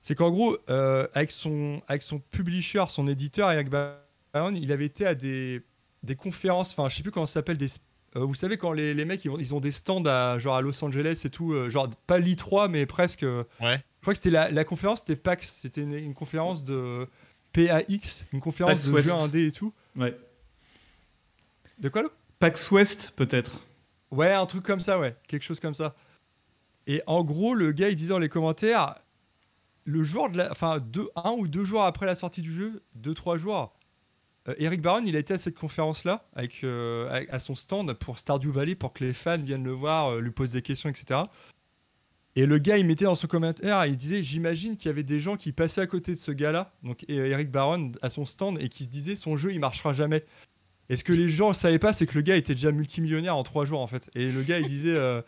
C'est 0.02 0.16
qu'en 0.16 0.30
gros, 0.30 0.58
euh, 0.70 1.08
avec 1.14 1.32
son, 1.32 1.82
avec 1.88 2.04
son 2.04 2.20
publisher, 2.20 2.84
son 2.90 3.08
éditeur, 3.08 3.52
Eric 3.52 3.70
Baron, 3.70 4.54
il 4.54 4.72
avait 4.72 4.86
été 4.86 5.06
à 5.06 5.16
des, 5.16 5.64
des 6.04 6.16
conférences. 6.16 6.72
Enfin, 6.72 6.90
je 6.90 6.98
sais 6.98 7.02
plus 7.02 7.12
comment 7.12 7.26
ça 7.26 7.36
s'appelle. 7.36 7.58
Des, 7.58 7.70
euh, 8.16 8.20
vous 8.20 8.36
savez 8.36 8.58
quand 8.58 8.74
les, 8.74 8.94
les 8.94 9.06
mecs 9.06 9.26
ils 9.26 9.30
ont, 9.30 9.40
ils 9.40 9.56
ont 9.56 9.60
des 9.60 9.72
stands 9.72 10.06
à 10.06 10.38
genre 10.38 10.58
à 10.58 10.62
Los 10.62 10.84
Angeles 10.84 11.22
et 11.26 11.30
tout, 11.30 11.54
euh, 11.54 11.70
genre 11.70 11.90
pas 12.06 12.20
l'I3 12.20 12.70
mais 12.70 12.86
presque. 12.86 13.24
Ouais. 13.24 13.78
je 13.78 14.02
crois 14.02 14.14
que 14.14 14.18
c'était 14.18 14.30
la, 14.30 14.52
la 14.52 14.64
conférence, 14.64 15.00
c'était 15.00 15.16
PAX, 15.16 15.50
c'était 15.62 15.82
une, 15.82 15.94
une 15.94 16.14
conférence 16.14 16.64
de 16.64 17.08
PAX, 17.66 18.24
une 18.34 18.40
conférence 18.40 18.74
PAX 18.74 18.86
de 18.88 18.92
West. 18.92 19.08
jeux 19.10 19.14
indés 19.16 19.48
et 19.48 19.52
tout. 19.52 19.74
Ouais. 19.96 20.18
De 21.80 21.90
quoi 21.90 22.04
là? 22.04 22.10
Pax 22.40 22.72
West, 22.72 23.14
peut-être. 23.16 23.64
Ouais, 24.12 24.32
un 24.34 24.46
truc 24.46 24.64
comme 24.64 24.80
ça, 24.80 25.00
ouais, 25.00 25.16
quelque 25.28 25.44
chose 25.44 25.60
comme 25.60 25.76
ça. 25.76 25.96
Et 26.86 27.02
en 27.08 27.24
gros, 27.24 27.54
le 27.54 27.72
gars 27.72 27.90
il 27.90 27.96
disait 27.96 28.10
dans 28.10 28.20
les 28.20 28.30
commentaires, 28.30 28.96
le 29.84 30.04
jour 30.04 30.30
de 30.30 30.38
la, 30.38 30.52
enfin 30.52 30.80
deux, 30.80 31.08
un 31.16 31.32
ou 31.32 31.48
deux 31.48 31.64
jours 31.66 31.84
après 31.84 32.06
la 32.06 32.16
sortie 32.16 32.42
du 32.42 32.54
jeu, 32.54 32.84
deux 32.96 33.14
trois 33.14 33.38
jours, 33.38 33.74
euh, 34.48 34.54
Eric 34.58 34.82
Baron 34.82 35.04
il 35.06 35.16
a 35.16 35.20
été 35.20 35.34
à 35.34 35.38
cette 35.38 35.56
conférence 35.58 36.04
là 36.06 36.26
avec, 36.34 36.64
euh, 36.64 37.10
avec- 37.10 37.30
à 37.34 37.40
son 37.40 37.56
stand 37.56 37.94
pour 37.94 38.18
Stardew 38.20 38.50
Valley 38.52 38.76
pour 38.76 38.94
que 38.94 39.04
les 39.04 39.14
fans 39.14 39.38
viennent 39.38 39.64
le 39.66 39.72
voir, 39.72 40.12
euh, 40.14 40.22
lui 40.22 40.32
poser 40.32 40.60
des 40.60 40.62
questions, 40.62 40.90
etc. 40.90 41.22
Et 42.38 42.46
le 42.46 42.60
gars, 42.60 42.78
il 42.78 42.86
mettait 42.86 43.06
dans 43.06 43.16
son 43.16 43.26
commentaire, 43.28 43.84
il 43.88 43.98
disait 43.98 44.22
J'imagine 44.22 44.78
qu'il 44.78 44.88
y 44.88 44.92
avait 44.92 45.04
des 45.04 45.20
gens 45.20 45.36
qui 45.38 45.52
passaient 45.52 45.82
à 45.82 45.88
côté 45.88 46.12
de 46.14 46.18
ce 46.18 46.32
gars-là, 46.32 46.72
donc 46.84 47.04
et 47.10 47.16
Eric 47.16 47.50
Baron, 47.52 47.92
à 48.04 48.10
son 48.12 48.26
stand, 48.26 48.62
et 48.62 48.70
qui 48.70 48.84
se 48.86 48.90
disaient 48.90 49.16
Son 49.16 49.36
jeu, 49.38 49.52
il 49.54 49.60
marchera 49.60 49.92
jamais. 49.92 50.24
Et 50.90 50.96
ce 50.98 51.04
que 51.04 51.14
les 51.14 51.30
gens 51.30 51.50
ne 51.50 51.54
savaient 51.54 51.80
pas, 51.80 51.92
c'est 51.94 52.06
que 52.06 52.14
le 52.16 52.22
gars 52.22 52.36
était 52.38 52.54
déjà 52.54 52.72
multimillionnaire 52.72 53.36
en 53.36 53.42
trois 53.44 53.66
jours, 53.66 53.82
en 53.82 53.88
fait. 53.88 54.10
Et 54.16 54.32
le 54.32 54.42
gars, 54.44 54.60
il 54.60 54.68
disait. 54.68 54.96
euh, 54.96 55.22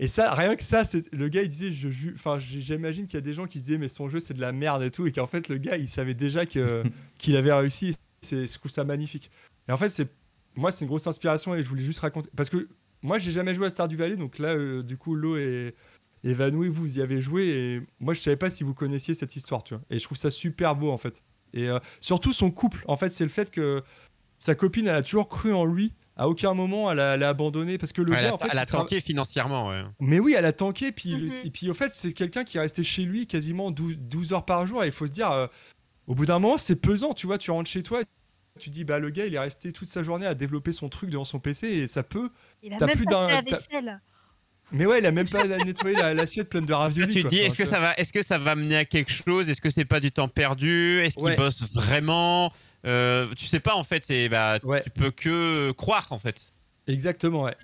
et 0.00 0.06
ça, 0.08 0.34
rien 0.34 0.54
que 0.56 0.62
ça, 0.64 0.82
c'est- 0.84 1.10
le 1.14 1.28
gars, 1.28 1.42
il 1.42 1.48
disait 1.48 1.72
je, 1.72 1.88
ju- 1.90 2.12
Enfin, 2.16 2.38
j'imagine 2.40 3.06
qu'il 3.06 3.14
y 3.14 3.18
a 3.18 3.22
des 3.22 3.34
gens 3.34 3.46
qui 3.46 3.60
se 3.60 3.64
disaient 3.66 3.78
Mais 3.78 3.88
son 3.88 4.08
jeu, 4.08 4.18
c'est 4.20 4.34
de 4.34 4.40
la 4.40 4.52
merde 4.52 4.82
et 4.82 4.90
tout. 4.90 5.06
Et 5.06 5.12
qu'en 5.12 5.26
fait, 5.28 5.48
le 5.48 5.58
gars, 5.58 5.76
il 5.76 5.88
savait 5.88 6.14
déjà 6.14 6.44
que- 6.44 6.82
qu'il 7.18 7.36
avait 7.36 7.52
réussi. 7.52 7.94
C'est, 8.22 8.48
je 8.48 8.58
trouve 8.58 8.70
ça 8.72 8.82
magnifique. 8.84 9.30
Et 9.68 9.72
en 9.72 9.76
fait, 9.76 9.90
c'est. 9.90 10.08
Moi, 10.56 10.72
c'est 10.72 10.84
une 10.84 10.88
grosse 10.88 11.06
inspiration 11.06 11.54
et 11.54 11.62
je 11.62 11.68
voulais 11.68 11.84
juste 11.84 12.00
raconter. 12.00 12.28
Parce 12.36 12.50
que 12.50 12.68
moi, 13.02 13.18
j'ai 13.18 13.30
jamais 13.30 13.54
joué 13.54 13.66
à 13.66 13.70
Stardew 13.70 13.94
Valley, 13.96 14.16
donc 14.16 14.40
là, 14.40 14.56
euh, 14.56 14.82
du 14.82 14.96
coup, 14.96 15.14
l'eau 15.14 15.36
est 15.36 15.74
évanoui, 16.24 16.68
vous 16.68 16.98
y 16.98 17.02
avez 17.02 17.20
joué 17.20 17.46
et 17.48 17.82
moi 18.00 18.14
je 18.14 18.20
savais 18.20 18.36
pas 18.36 18.50
si 18.50 18.64
vous 18.64 18.74
connaissiez 18.74 19.14
cette 19.14 19.36
histoire, 19.36 19.62
tu 19.62 19.74
vois. 19.74 19.82
Et 19.90 19.98
je 19.98 20.04
trouve 20.04 20.18
ça 20.18 20.30
super 20.30 20.74
beau 20.76 20.90
en 20.90 20.98
fait. 20.98 21.22
Et 21.54 21.68
euh, 21.68 21.78
surtout 22.00 22.32
son 22.32 22.50
couple, 22.50 22.84
en 22.88 22.96
fait, 22.96 23.08
c'est 23.10 23.24
le 23.24 23.30
fait 23.30 23.50
que 23.50 23.82
sa 24.38 24.54
copine, 24.54 24.86
elle 24.86 24.96
a 24.96 25.02
toujours 25.02 25.28
cru 25.28 25.52
en 25.52 25.64
lui. 25.64 25.94
À 26.16 26.28
aucun 26.28 26.52
moment, 26.52 26.90
elle 26.90 26.98
a, 27.00 27.14
elle 27.14 27.22
a 27.22 27.28
abandonné 27.28 27.78
parce 27.78 27.92
que 27.92 28.02
le 28.02 28.10
Ouais, 28.10 28.18
elle 28.18 28.24
gars, 28.24 28.30
a, 28.30 28.34
en 28.34 28.38
fait, 28.38 28.48
elle 28.50 28.58
a 28.58 28.66
tanké 28.66 29.00
financièrement. 29.00 29.68
Ouais. 29.68 29.82
Mais 30.00 30.18
oui, 30.18 30.34
elle 30.36 30.44
a 30.44 30.52
tanké. 30.52 30.90
Puis, 30.90 31.10
le- 31.10 31.26
Mhm. 31.26 31.32
et 31.44 31.50
puis, 31.50 31.70
au 31.70 31.74
fait, 31.74 31.94
c'est 31.94 32.12
quelqu'un 32.12 32.42
qui 32.42 32.56
est 32.56 32.60
resté 32.60 32.82
chez 32.82 33.04
lui 33.04 33.26
quasiment 33.28 33.70
12, 33.70 33.96
12 33.98 34.32
heures 34.32 34.44
par 34.44 34.66
jour. 34.66 34.82
Et 34.82 34.86
il 34.86 34.92
faut 34.92 35.06
se 35.06 35.12
dire, 35.12 35.30
euh, 35.30 35.46
au 36.08 36.14
bout 36.16 36.26
d'un 36.26 36.40
moment, 36.40 36.58
c'est 36.58 36.74
pesant. 36.76 37.12
Tu 37.14 37.26
vois, 37.28 37.38
tu 37.38 37.52
rentres 37.52 37.70
chez 37.70 37.84
toi, 37.84 38.00
tu 38.58 38.68
dis, 38.68 38.82
bah, 38.84 38.98
le 38.98 39.10
gars, 39.10 39.26
il 39.26 39.34
est 39.34 39.38
resté 39.38 39.72
toute 39.72 39.86
sa 39.88 40.02
journée 40.02 40.26
à 40.26 40.34
développer 40.34 40.72
son 40.72 40.88
truc 40.88 41.08
devant 41.10 41.24
son 41.24 41.38
PC 41.38 41.68
et 41.68 41.86
ça 41.86 42.02
peut. 42.02 42.30
Il 42.64 42.74
a 42.74 42.78
T'as 42.78 42.86
même 42.86 42.96
plus 42.96 43.04
pas 43.04 43.10
d'un- 43.12 43.28
fait 43.28 43.34
la 43.34 43.42
vaisselle. 43.42 44.00
Mais 44.72 44.84
ouais, 44.86 44.98
il 44.98 45.06
a 45.06 45.12
même 45.12 45.28
pas 45.28 45.44
nettoyé 45.64 45.96
la- 45.96 46.14
l'assiette 46.14 46.48
pleine 46.48 46.66
de 46.66 46.72
raviolis. 46.74 47.14
tu 47.14 47.22
te 47.22 47.28
dis, 47.28 47.38
est-ce 47.38 47.56
que 47.56 47.64
ça 47.64 47.80
va, 47.80 47.94
est-ce 47.94 48.12
que 48.12 48.22
ça 48.22 48.38
va 48.38 48.54
mener 48.54 48.76
à 48.76 48.84
quelque 48.84 49.12
chose? 49.12 49.48
Est-ce 49.48 49.60
que 49.60 49.70
c'est 49.70 49.84
pas 49.86 50.00
du 50.00 50.12
temps 50.12 50.28
perdu? 50.28 51.00
Est-ce 51.00 51.14
qu'il 51.14 51.24
Ouais. 51.24 51.36
bosse 51.36 51.62
vraiment? 51.74 52.52
Euh, 52.86 53.26
Tu 53.36 53.46
sais 53.46 53.60
pas 53.60 53.74
en 53.74 53.84
fait, 53.84 54.08
et 54.10 54.28
bah, 54.28 54.58
Ouais. 54.62 54.82
tu 54.82 54.90
peux 54.90 55.10
que 55.10 55.70
croire 55.72 56.06
en 56.10 56.18
fait. 56.18 56.52
Exactement, 56.86 57.44
ouais. 57.44 57.54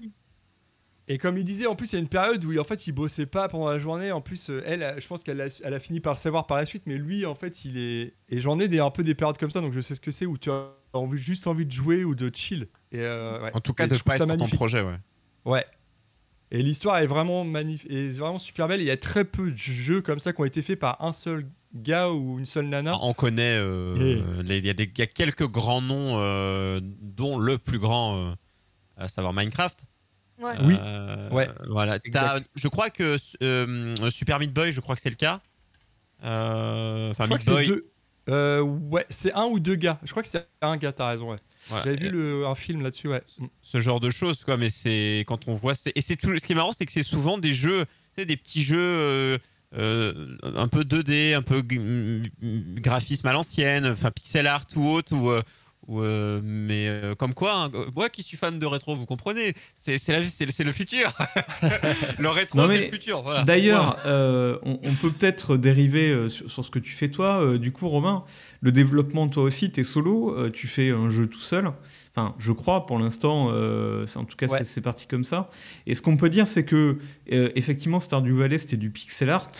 Et 1.06 1.18
comme 1.18 1.36
il 1.36 1.44
disait, 1.44 1.66
en 1.66 1.76
plus, 1.76 1.92
il 1.92 1.96
y 1.96 1.98
a 1.98 2.00
une 2.00 2.08
période 2.08 2.42
où 2.46 2.58
en 2.58 2.64
fait, 2.64 2.86
il 2.86 2.92
bossait 2.92 3.26
pas 3.26 3.46
pendant 3.48 3.68
la 3.70 3.78
journée. 3.78 4.10
En 4.10 4.22
plus, 4.22 4.48
euh, 4.48 4.62
elle, 4.64 4.94
je 4.98 5.06
pense 5.06 5.22
qu'elle 5.22 5.38
a, 5.42 5.48
elle 5.62 5.74
a 5.74 5.78
fini 5.80 6.00
par 6.00 6.14
le 6.14 6.18
savoir 6.18 6.46
par 6.46 6.56
la 6.56 6.64
suite, 6.64 6.84
mais 6.86 6.96
lui, 6.96 7.26
en 7.26 7.34
fait, 7.34 7.66
il 7.66 7.76
est. 7.76 8.14
Et 8.30 8.40
j'en 8.40 8.58
ai 8.58 8.68
des, 8.68 8.78
un 8.80 8.90
peu 8.90 9.04
des 9.04 9.14
périodes 9.14 9.36
comme 9.36 9.50
ça, 9.50 9.60
donc 9.60 9.74
je 9.74 9.80
sais 9.80 9.94
ce 9.94 10.00
que 10.00 10.12
c'est 10.12 10.24
où 10.24 10.38
tu 10.38 10.50
as 10.50 10.70
envie, 10.94 11.18
juste 11.18 11.46
envie 11.46 11.66
de 11.66 11.70
jouer 11.72 12.04
ou 12.04 12.14
de 12.14 12.30
chill. 12.34 12.68
Et 12.90 13.00
euh, 13.00 13.42
ouais. 13.42 13.50
En 13.52 13.60
tout 13.60 13.74
cas, 13.74 13.84
Et 13.84 13.88
de 13.88 13.96
je 13.96 14.02
pas 14.02 14.16
ça 14.16 14.24
être 14.24 14.38
ton 14.38 14.48
projet, 14.48 14.80
ouais. 14.80 14.96
Ouais. 15.44 15.66
Et 16.56 16.62
l'histoire 16.62 16.98
est 16.98 17.06
vraiment 17.06 17.42
magnifique, 17.42 17.90
et 17.90 18.10
vraiment 18.10 18.38
super 18.38 18.68
belle. 18.68 18.80
Il 18.80 18.86
y 18.86 18.90
a 18.92 18.96
très 18.96 19.24
peu 19.24 19.50
de 19.50 19.56
jeux 19.56 20.00
comme 20.02 20.20
ça 20.20 20.32
qui 20.32 20.40
ont 20.40 20.44
été 20.44 20.62
faits 20.62 20.78
par 20.78 21.02
un 21.02 21.12
seul 21.12 21.46
gars 21.74 22.10
ou 22.10 22.38
une 22.38 22.46
seule 22.46 22.66
nana. 22.66 22.96
On 23.02 23.12
connaît, 23.12 23.56
euh, 23.58 23.96
Et- 23.96 24.42
les- 24.44 24.58
il 24.58 24.64
y, 24.66 24.70
a 24.70 24.74
des- 24.74 24.84
il 24.84 24.98
y 24.98 25.02
a 25.02 25.06
quelques 25.08 25.48
grands 25.48 25.82
noms, 25.82 26.16
euh, 26.20 26.80
dont 27.00 27.38
le 27.38 27.58
plus 27.58 27.80
grand, 27.80 28.16
euh, 28.18 28.34
à 28.96 29.08
savoir 29.08 29.32
Minecraft. 29.32 29.80
Ouais. 30.40 30.52
Oui. 30.62 30.76
Euh, 30.80 31.28
Ouais. 31.30 31.48
Voilà. 31.68 31.98
Je 32.54 32.68
crois 32.68 32.90
que 32.90 33.16
euh, 33.42 34.10
Super 34.10 34.38
Meat 34.38 34.52
Boy, 34.52 34.70
je 34.70 34.80
crois 34.80 34.94
que 34.94 35.02
c'est 35.02 35.10
le 35.10 35.16
cas. 35.16 35.40
Enfin, 36.22 37.10
je 37.10 37.12
crois 37.14 37.26
Meat 37.26 37.38
que 37.38 37.44
c'est 37.44 37.50
Boy. 37.50 37.66
deux. 37.66 37.90
Euh, 38.30 38.60
ouais, 38.62 39.04
c'est 39.10 39.32
un 39.34 39.44
ou 39.44 39.58
deux 39.58 39.74
gars. 39.74 39.98
Je 40.02 40.10
crois 40.12 40.22
que 40.22 40.28
c'est 40.28 40.46
un 40.62 40.76
gars, 40.76 40.92
t'as 40.92 41.08
raison, 41.10 41.30
ouais. 41.32 41.38
Voilà. 41.68 41.84
J'avais 41.84 41.96
vu 41.96 42.10
le, 42.10 42.46
un 42.46 42.54
film 42.54 42.82
là-dessus, 42.82 43.08
ouais. 43.08 43.22
ce 43.62 43.78
genre 43.78 44.00
de 44.00 44.10
choses 44.10 44.44
quoi 44.44 44.56
mais 44.56 44.70
c'est 44.70 45.24
quand 45.26 45.48
on 45.48 45.54
voit 45.54 45.74
c'est 45.74 45.92
et 45.94 46.00
c'est 46.00 46.16
tout 46.16 46.36
ce 46.38 46.44
qui 46.44 46.52
est 46.52 46.56
marrant 46.56 46.72
c'est 46.72 46.86
que 46.86 46.92
c'est 46.92 47.02
souvent 47.02 47.38
des 47.38 47.52
jeux 47.52 47.84
des 48.16 48.36
petits 48.36 48.62
jeux 48.62 48.78
euh, 48.78 49.38
euh, 49.76 50.36
un 50.42 50.68
peu 50.68 50.82
2D 50.82 51.34
un 51.34 51.42
peu 51.42 51.62
graphisme 52.80 53.26
à 53.26 53.32
l'ancienne 53.32 53.86
enfin 53.86 54.10
pixel 54.10 54.46
art 54.46 54.66
ou 54.76 54.88
autre 54.88 55.14
ou, 55.14 55.32
euh, 55.88 55.92
ou, 55.92 56.02
euh, 56.02 56.40
mais 56.42 56.88
euh, 56.88 57.14
comme 57.14 57.34
quoi 57.34 57.64
hein, 57.64 57.70
moi 57.94 58.08
qui 58.08 58.22
suis 58.22 58.36
fan 58.36 58.58
de 58.58 58.66
rétro 58.66 58.94
vous 58.94 59.06
comprenez 59.06 59.54
c'est 59.80 59.98
le, 60.08 60.72
futur 60.72 61.12
le 62.18 62.28
rétro 62.28 62.66
c'est 62.66 62.76
le 62.86 62.90
futur 62.90 63.22
voilà 63.22 63.42
D'ailleurs, 63.44 63.98
euh, 64.06 64.58
on, 64.62 64.78
on 64.82 64.94
peut 64.94 65.10
peut-être 65.10 65.56
dériver 65.56 66.10
euh, 66.10 66.28
sur, 66.28 66.50
sur 66.50 66.64
ce 66.64 66.70
que 66.70 66.78
tu 66.78 66.92
fais 66.92 67.10
toi. 67.10 67.42
Euh, 67.42 67.58
du 67.58 67.72
coup, 67.72 67.88
Romain, 67.88 68.24
le 68.60 68.72
développement, 68.72 69.28
toi 69.28 69.42
aussi, 69.44 69.70
tu 69.70 69.80
es 69.80 69.84
solo, 69.84 70.34
euh, 70.36 70.50
tu 70.50 70.66
fais 70.66 70.90
un 70.90 71.08
jeu 71.08 71.26
tout 71.26 71.40
seul. 71.40 71.70
Enfin, 72.10 72.34
je 72.38 72.52
crois, 72.52 72.86
pour 72.86 72.98
l'instant, 72.98 73.48
euh, 73.52 74.06
en 74.16 74.24
tout 74.24 74.36
cas, 74.36 74.46
Ouais. 74.46 74.64
c'est- 74.64 74.80
parti 74.80 75.06
comme 75.06 75.24
ça. 75.24 75.50
Et 75.86 75.94
ce 75.94 76.02
qu'on 76.02 76.16
peut 76.16 76.30
dire, 76.30 76.46
c'est 76.46 76.64
que, 76.64 76.98
euh, 77.32 77.50
effectivement, 77.54 78.00
Stardew 78.00 78.32
Valley, 78.34 78.58
c'était 78.58 78.76
du 78.76 78.90
pixel 78.90 79.30
art, 79.30 79.50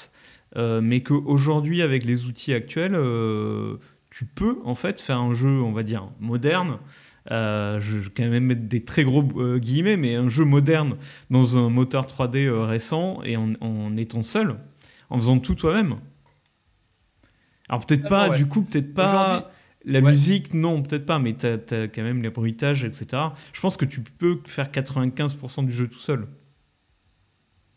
euh, 0.57 0.81
mais 0.81 1.03
qu'aujourd'hui, 1.03 1.83
avec 1.83 2.05
les 2.05 2.27
outils 2.27 2.53
actuels, 2.55 2.95
euh, 2.95 3.77
tu 4.15 4.27
peux 4.27 4.61
en 4.65 4.77
fait 4.77 5.01
faire 5.01 5.19
un 5.19 5.35
jeu, 5.35 5.61
on 5.61 5.73
va 5.73 5.83
dire, 5.83 6.09
moderne. 6.21 6.79
Euh, 7.33 7.81
je 7.81 7.99
vais 7.99 8.11
quand 8.17 8.23
même 8.29 8.45
mettre 8.45 8.63
des 8.63 8.85
très 8.85 9.03
gros 9.03 9.25
euh, 9.37 9.59
guillemets, 9.59 9.97
mais 9.97 10.15
un 10.15 10.29
jeu 10.29 10.45
moderne 10.45 10.97
dans 11.31 11.59
un 11.59 11.69
moteur 11.69 12.07
3D 12.07 12.47
euh, 12.47 12.65
récent 12.65 13.21
et 13.25 13.37
en, 13.37 13.55
en 13.61 13.97
étant 13.97 14.23
seul, 14.23 14.57
en 15.11 15.17
faisant 15.19 15.41
tout 15.41 15.57
toi-même. 15.57 15.97
Alors 17.69 17.85
peut-être 17.85 18.09
pas, 18.09 18.29
ouais. 18.29 18.37
du 18.37 18.47
coup, 18.47 18.63
peut-être 18.63 18.95
pas 18.95 19.51
la 19.85 19.99
ouais. 19.99 20.11
musique, 20.13 20.55
non, 20.55 20.81
peut-être 20.83 21.07
pas, 21.07 21.19
mais 21.19 21.33
t'as 21.33 21.55
as 21.55 21.89
quand 21.89 22.03
même 22.05 22.23
les 22.23 22.31
bruitages, 22.31 22.85
etc. 22.85 23.21
Je 23.53 23.61
pense 23.61 23.77
que 23.77 23.85
tu 23.85 24.01
peux 24.01 24.39
faire 24.45 24.71
95% 24.71 25.67
du 25.67 25.73
jeu 25.73 25.89
tout 25.89 25.99
seul. 25.99 26.29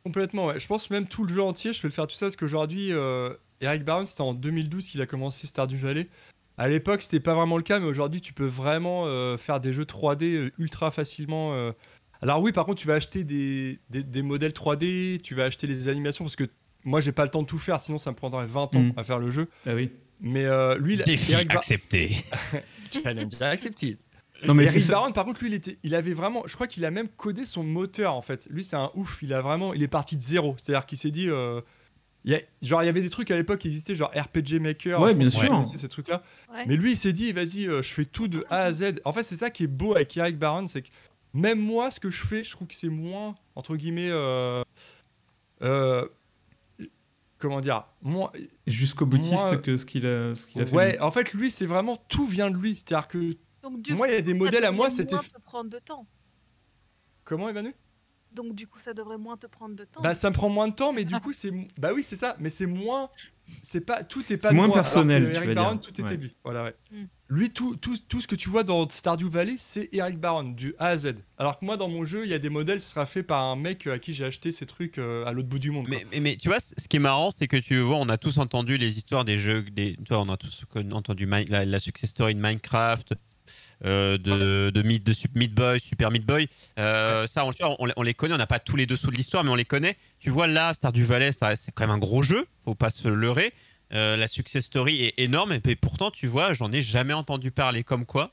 Complètement, 0.03 0.45
ouais. 0.45 0.59
Je 0.59 0.67
pense 0.67 0.91
même 0.91 1.07
tout 1.07 1.23
le 1.23 1.33
jeu 1.33 1.41
entier, 1.41 1.73
je 1.73 1.81
peux 1.81 1.87
le 1.87 1.93
faire 1.93 2.05
tout 2.05 2.15
ça 2.15 2.27
parce 2.27 2.35
qu'aujourd'hui, 2.35 2.93
euh, 2.93 3.33
Eric 3.61 3.83
Barron, 3.83 4.05
c'était 4.05 4.21
en 4.21 4.33
2012 4.33 4.87
qu'il 4.89 5.01
a 5.01 5.05
commencé 5.05 5.47
Stardew 5.47 5.75
Valley. 5.77 6.07
À 6.57 6.67
l'époque, 6.67 7.01
c'était 7.01 7.19
pas 7.19 7.35
vraiment 7.35 7.57
le 7.57 7.63
cas, 7.63 7.79
mais 7.79 7.85
aujourd'hui, 7.85 8.19
tu 8.21 8.33
peux 8.33 8.45
vraiment 8.45 9.05
euh, 9.05 9.37
faire 9.37 9.59
des 9.59 9.73
jeux 9.73 9.83
3D 9.85 10.23
euh, 10.23 10.51
ultra 10.57 10.89
facilement. 10.91 11.53
euh. 11.53 11.71
Alors, 12.21 12.41
oui, 12.41 12.51
par 12.51 12.65
contre, 12.65 12.81
tu 12.81 12.87
vas 12.87 12.95
acheter 12.95 13.23
des, 13.23 13.79
des, 13.91 14.03
des 14.03 14.23
modèles 14.23 14.51
3D, 14.53 15.21
tu 15.21 15.35
vas 15.35 15.45
acheter 15.45 15.67
les 15.67 15.87
animations 15.87 16.25
parce 16.25 16.35
que 16.35 16.45
moi, 16.83 16.99
j'ai 17.01 17.11
pas 17.11 17.25
le 17.25 17.29
temps 17.31 17.41
de 17.43 17.47
tout 17.47 17.59
faire, 17.59 17.79
sinon 17.79 17.97
ça 17.99 18.09
me 18.11 18.15
prendrait 18.15 18.47
20 18.47 18.75
ans 18.75 18.79
Mm. 18.81 18.93
à 18.97 19.03
faire 19.03 19.19
le 19.19 19.29
jeu. 19.29 19.47
Ah 19.67 19.75
oui. 19.75 19.91
Mais 20.19 20.45
euh, 20.45 20.77
lui, 20.79 20.93
il- 20.95 21.03
Défi 21.03 21.33
Eric 21.33 21.53
accepté. 21.53 22.11
Challenge 22.91 23.33
accepted. 23.41 23.97
Non, 24.47 24.53
mais 24.55 24.65
Eric 24.65 24.81
ça. 24.81 24.93
Barron, 24.93 25.11
par 25.11 25.25
contre, 25.25 25.41
lui, 25.41 25.49
il, 25.49 25.53
était, 25.55 25.77
il 25.83 25.93
avait 25.95 26.13
vraiment. 26.13 26.43
Je 26.47 26.53
crois 26.55 26.67
qu'il 26.67 26.85
a 26.85 26.91
même 26.91 27.07
codé 27.07 27.45
son 27.45 27.63
moteur, 27.63 28.13
en 28.13 28.21
fait. 28.21 28.47
Lui, 28.49 28.63
c'est 28.63 28.75
un 28.75 28.91
ouf. 28.95 29.19
Il 29.21 29.33
a 29.33 29.41
vraiment. 29.41 29.73
Il 29.75 29.81
est 29.83 29.87
parti 29.87 30.15
de 30.15 30.21
zéro. 30.21 30.55
C'est-à-dire 30.57 30.85
qu'il 30.87 30.97
s'est 30.97 31.11
dit. 31.11 31.29
euh, 31.29 31.61
y 32.31 32.35
a- 32.35 32.41
genre, 32.61 32.83
il 32.83 32.85
y 32.87 32.89
avait 32.89 33.01
des 33.01 33.09
trucs 33.09 33.31
à 33.31 33.35
l'époque 33.35 33.59
qui 33.59 33.67
existaient, 33.69 33.95
genre 33.95 34.11
RPG 34.15 34.59
Maker. 34.59 34.99
Ouais, 35.01 35.15
bien 35.15 35.29
sûr. 35.29 35.63
ces 35.65 35.87
trucs-là. 35.87 36.23
Ouais. 36.53 36.65
Mais 36.67 36.75
lui, 36.75 36.91
il 36.91 36.97
s'est 36.97 37.13
dit, 37.13 37.31
vas-y, 37.31 37.67
euh, 37.67 37.81
je 37.81 37.93
fais 37.93 38.05
tout 38.05 38.27
de 38.27 38.43
A 38.49 38.63
à 38.63 38.71
Z. 38.73 38.95
En 39.05 39.13
fait, 39.13 39.23
c'est 39.23 39.35
ça 39.35 39.49
qui 39.49 39.63
est 39.63 39.67
beau 39.67 39.95
avec 39.95 40.15
Eric 40.17 40.37
Barron, 40.37 40.67
c'est 40.67 40.81
que 40.81 40.89
même 41.33 41.59
moi, 41.59 41.91
ce 41.91 41.99
que 41.99 42.09
je 42.09 42.25
fais, 42.25 42.43
je 42.43 42.51
trouve 42.51 42.67
que 42.67 42.75
c'est 42.75 42.89
moins, 42.89 43.35
entre 43.55 43.75
guillemets. 43.75 44.09
euh, 44.11 44.63
euh, 45.61 46.07
comment 47.37 47.61
dire 47.61 47.85
moins, 48.01 48.31
Jusqu'au 48.65 49.05
boutiste 49.05 49.33
Moi, 49.33 49.57
que 49.57 49.77
ce 49.77 49.85
qu'il 49.85 50.05
a, 50.05 50.35
ce 50.35 50.47
qu'il 50.47 50.61
a 50.61 50.65
fait. 50.65 50.75
Ouais, 50.75 50.99
en 50.99 51.11
fait, 51.11 51.33
lui, 51.33 51.51
c'est 51.51 51.65
vraiment 51.65 51.95
tout 52.09 52.25
vient 52.27 52.49
de 52.51 52.57
lui. 52.57 52.75
C'est-à-dire 52.75 53.07
que. 53.07 53.37
Donc, 53.63 53.81
du 53.81 53.93
Moi, 53.93 54.07
il 54.07 54.13
y 54.13 54.17
a 54.17 54.21
des 54.21 54.33
modèles 54.33 54.65
à 54.65 54.71
moi, 54.71 54.89
c'était- 54.89 55.15
moins 55.15 55.23
te 55.23 55.41
prendre 55.41 55.69
de 55.69 55.79
temps. 55.79 56.05
Comment, 57.23 57.49
Emmanuel? 57.49 57.73
Donc, 58.33 58.53
du 58.53 58.67
coup, 58.67 58.79
ça 58.79 58.93
devrait 58.93 59.17
moins 59.17 59.37
te 59.37 59.47
prendre 59.47 59.75
de 59.75 59.83
temps. 59.83 60.01
Bah 60.01 60.13
ça 60.13 60.29
me 60.29 60.35
prend 60.35 60.49
moins 60.49 60.67
de 60.67 60.73
temps, 60.73 60.93
mais 60.93 61.05
du 61.05 61.15
coup 61.19 61.33
c'est 61.33 61.51
bah 61.79 61.91
oui 61.93 62.03
c'est 62.03 62.15
ça, 62.15 62.35
mais 62.39 62.49
c'est 62.49 62.67
moins 62.67 63.09
c'est 63.61 63.81
pas 63.81 64.03
tout 64.03 64.21
est 64.31 64.37
pas 64.37 64.49
C'est 64.49 64.53
de 64.53 64.57
moins 64.57 64.67
moi, 64.67 64.75
alors 64.75 64.85
personnel, 64.85 65.23
que 65.23 65.29
tu 65.29 65.35
Eric 65.37 65.49
dire. 65.57 65.79
tout 65.81 65.89
était 65.91 66.03
Ouais. 66.03 66.17
lui. 66.17 66.35
Voilà 66.43 66.65
ouais. 66.65 66.75
Mm. 66.91 67.03
Lui 67.29 67.49
tout, 67.49 67.75
tout, 67.77 67.97
tout 68.07 68.21
ce 68.21 68.27
que 68.27 68.35
tu 68.35 68.49
vois 68.49 68.63
dans 68.63 68.87
Stardew 68.89 69.27
Valley 69.29 69.55
c'est 69.57 69.89
Eric 69.93 70.19
Barron 70.19 70.43
du 70.43 70.75
A 70.79 70.87
à 70.87 70.97
Z. 70.97 71.15
Alors 71.37 71.57
que 71.59 71.65
moi 71.65 71.77
dans 71.77 71.87
mon 71.87 72.03
jeu 72.05 72.25
il 72.25 72.29
y 72.29 72.33
a 72.33 72.39
des 72.39 72.49
modèles 72.49 72.81
ce 72.81 72.89
sera 72.91 73.05
fait 73.05 73.23
par 73.23 73.43
un 73.43 73.55
mec 73.55 73.87
à 73.87 73.99
qui 73.99 74.13
j'ai 74.13 74.25
acheté 74.25 74.51
ces 74.51 74.65
trucs 74.65 74.97
euh, 74.97 75.25
à 75.25 75.31
l'autre 75.31 75.47
bout 75.47 75.59
du 75.59 75.71
monde. 75.71 75.87
Mais, 75.89 76.05
mais, 76.11 76.19
mais 76.19 76.35
tu 76.35 76.49
vois, 76.49 76.59
ce 76.59 76.87
qui 76.87 76.97
est 76.97 76.99
marrant, 76.99 77.31
c'est 77.31 77.47
que 77.47 77.57
tu 77.57 77.79
vois, 77.79 77.97
on 77.97 78.09
a 78.09 78.17
tous 78.17 78.37
entendu 78.37 78.77
les 78.77 78.97
histoires 78.97 79.23
des 79.25 79.37
jeux, 79.37 79.61
des, 79.61 79.95
tu 79.95 80.13
vois, 80.13 80.19
on 80.19 80.29
a 80.29 80.37
tous 80.37 80.65
entendu 80.91 81.25
la 81.25 81.79
success 81.79 82.09
story 82.09 82.35
de 82.35 82.41
Minecraft, 82.41 83.13
euh, 83.85 84.17
de, 84.17 84.69
de, 84.69 84.81
Meat, 84.81 85.03
de 85.05 85.13
Meat 85.35 85.53
Boy, 85.53 85.79
Super 85.79 86.11
Meat 86.11 86.25
Boy. 86.25 86.47
Euh, 86.79 87.27
Ça, 87.27 87.45
on, 87.45 87.51
les- 87.85 87.93
on 87.95 88.03
les 88.03 88.13
connaît, 88.13 88.33
on 88.33 88.37
n'a 88.37 88.47
pas 88.47 88.59
tous 88.59 88.75
les 88.75 88.85
dessous 88.85 89.11
de 89.11 89.15
l'histoire, 89.15 89.43
mais 89.43 89.49
on 89.51 89.55
les 89.55 89.65
connaît. 89.65 89.95
Tu 90.19 90.29
vois, 90.29 90.47
là, 90.47 90.73
Stardew 90.73 91.03
Valley, 91.03 91.31
ça, 91.31 91.55
c'est 91.55 91.71
quand 91.71 91.83
même 91.85 91.95
un 91.95 91.99
gros 91.99 92.23
jeu, 92.23 92.45
faut 92.65 92.75
pas 92.75 92.89
se 92.89 93.07
leurrer. 93.07 93.53
Euh, 93.93 94.17
la 94.17 94.27
success 94.27 94.65
story 94.65 95.03
est 95.05 95.13
énorme, 95.19 95.53
et 95.53 95.75
pourtant, 95.75 96.11
tu 96.11 96.27
vois, 96.27 96.53
j'en 96.53 96.71
ai 96.71 96.81
jamais 96.81 97.13
entendu 97.13 97.51
parler 97.51 97.83
comme 97.83 98.05
quoi. 98.05 98.31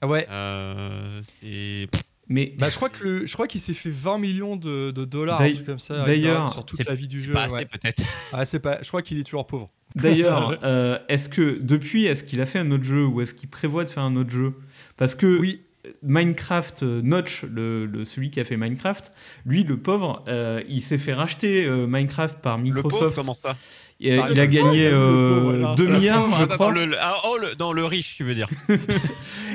Ah 0.00 0.06
ouais. 0.08 0.26
Euh, 0.30 1.20
c'est 1.40 1.86
Mais 2.28 2.54
Bah 2.58 2.68
je 2.70 2.76
crois 2.76 2.88
que 2.88 3.04
le- 3.04 3.26
je 3.26 3.32
crois 3.34 3.46
qu'il 3.46 3.60
s'est 3.60 3.74
fait 3.74 3.90
20 3.90 4.18
millions 4.18 4.56
de, 4.56 4.90
de 4.92 5.04
dollars 5.04 5.42
comme 5.66 5.78
ça 5.78 6.04
d'ailleurs, 6.04 6.54
sur 6.54 6.64
toute 6.64 6.76
c'est- 6.78 6.88
la 6.88 6.94
vie 6.94 7.06
du 7.08 7.18
c'est 7.18 7.24
jeu. 7.24 7.32
pas 7.32 7.42
assez, 7.42 7.54
ouais. 7.56 7.64
peut-être. 7.66 8.02
Ah 8.32 8.44
c'est 8.44 8.60
pas 8.60 8.78
je 8.82 8.88
crois 8.88 9.02
qu'il 9.02 9.18
est 9.18 9.24
toujours 9.24 9.46
pauvre. 9.46 9.68
D'ailleurs, 9.96 10.58
euh, 10.64 10.98
est-ce 11.08 11.28
que 11.28 11.58
depuis, 11.60 12.06
est-ce 12.06 12.22
qu'il 12.24 12.40
a 12.40 12.46
fait 12.46 12.60
un 12.60 12.70
autre 12.70 12.84
jeu 12.84 13.04
ou 13.04 13.20
est-ce 13.20 13.34
qu'il 13.34 13.48
prévoit 13.50 13.84
de 13.84 13.90
faire 13.90 14.04
un 14.04 14.14
autre 14.16 14.30
jeu? 14.30 14.54
Parce 15.00 15.16
que 15.16 15.38
Oui. 15.38 15.60
Minecraft, 16.02 16.82
euh, 16.82 17.00
Notch, 17.02 17.44
le, 17.44 17.86
le- 17.86 18.04
celui 18.04 18.30
qui 18.30 18.38
a 18.38 18.44
fait 18.44 18.56
Minecraft, 18.58 19.10
lui, 19.46 19.64
le 19.64 19.78
pauvre, 19.78 20.22
euh, 20.28 20.62
il 20.68 20.82
s'est 20.82 20.98
fait 20.98 21.14
racheter 21.14 21.64
euh, 21.64 21.86
Minecraft 21.88 22.38
par 22.40 22.58
Le 22.58 22.64
pauvre, 22.70 22.84
Microsoft. 22.84 23.16
comment 23.16 23.34
ça 23.34 23.56
il 24.02 24.12
a 24.18 24.46
gagné 24.46 24.86
euh, 24.86 25.40
pauvre, 25.40 25.54
alors, 25.54 25.74
2 25.74 25.84
ça- 25.86 25.90
milliards, 25.92 26.40
je 26.40 26.44
crois. 26.46 26.56
dans 26.66 26.70
le, 26.72 26.90
ah, 27.00 27.14
oh, 27.24 27.36
le- 27.40 27.54
dans 27.56 27.72
le 27.72 27.84
riche, 27.84 28.14
tu 28.16 28.24
veux 28.24 28.34
dire. 28.34 28.48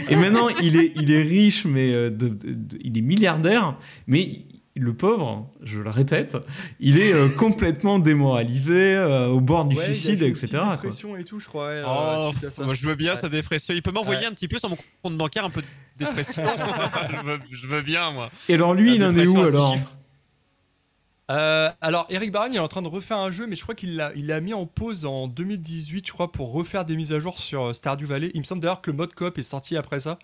Et 0.09 0.15
maintenant, 0.15 0.49
il 0.61 0.77
est, 0.77 0.91
il 0.95 1.11
est 1.11 1.21
riche, 1.23 1.65
mais 1.65 1.91
de- 1.91 2.09
de- 2.09 2.27
de- 2.53 2.77
il 2.83 2.97
est 2.97 3.01
milliardaire. 3.01 3.75
Mais 4.07 4.41
le 4.77 4.93
pauvre, 4.93 5.49
je 5.63 5.79
le 5.79 5.89
répète, 5.89 6.35
il 6.81 6.99
est 6.99 7.13
euh, 7.13 7.29
complètement 7.29 7.97
démoralisé, 7.97 8.93
euh, 8.95 9.27
au 9.27 9.39
bord 9.39 9.65
du 9.65 9.77
Ouais, 9.77 9.83
il 9.87 9.91
a 9.91 9.93
suicide, 9.93 10.19
fait 10.19 10.25
une 10.27 10.31
etc. 10.31 10.57
quoi. 10.57 10.71
dépression 10.75 11.15
et 11.15 11.23
tout 11.23 11.39
je 11.39 11.47
crois. 11.47 11.67
ouais, 11.67 11.83
euh, 11.85 11.85
Oh, 11.87 12.31
ça. 12.49 12.73
je 12.73 12.87
veux 12.87 12.95
bien 12.95 13.11
Ouais. 13.11 13.17
sa 13.17 13.29
dépression. 13.29 13.73
Il 13.73 13.81
peut 13.81 13.91
m'envoyer 13.91 14.19
Ouais. 14.21 14.25
un 14.27 14.31
petit 14.33 14.47
peu 14.49 14.59
sur 14.59 14.69
mon 14.69 14.77
compte 15.01 15.17
bancaire 15.17 15.45
un 15.45 15.49
peu 15.49 15.61
de 15.61 15.67
dépression. 16.05 16.43
je, 17.09 17.25
veux, 17.25 17.39
je 17.49 17.67
veux 17.67 17.81
bien, 17.81 18.11
moi. 18.11 18.29
Et 18.49 18.55
alors 18.55 18.73
lui, 18.73 18.89
La 18.89 18.95
il 18.95 19.03
en 19.05 19.17
est 19.17 19.27
où 19.27 19.39
alors. 19.41 19.75
Euh, 21.31 21.69
alors, 21.81 22.05
Eric 22.09 22.31
Barron, 22.31 22.49
il 22.51 22.55
est 22.55 22.59
en 22.59 22.67
train 22.67 22.83
de 22.83 22.87
refaire 22.87 23.17
un 23.17 23.31
jeu, 23.31 23.47
mais 23.47 23.55
je 23.55 23.63
crois 23.63 23.73
qu'il 23.73 23.95
l'a 23.95 24.11
il 24.15 24.27
l'a 24.27 24.41
mis 24.41 24.53
en 24.53 24.67
pause 24.67 25.05
en 25.05 25.27
2018, 25.27 26.05
je 26.05 26.11
crois, 26.13 26.31
pour 26.31 26.51
refaire 26.51 26.85
des 26.85 26.95
mises 26.95 27.13
à 27.13 27.19
jour 27.19 27.39
sur 27.39 27.73
Stardew 27.73 28.05
Valley. 28.05 28.29
Il 28.35 28.41
me 28.41 28.45
semble 28.45 28.61
d'ailleurs 28.61 28.81
que 28.81 28.91
le 28.91 28.97
mode 28.97 29.13
coop 29.15 29.37
est 29.39 29.43
sorti 29.43 29.75
après 29.75 29.99
ça. 29.99 30.19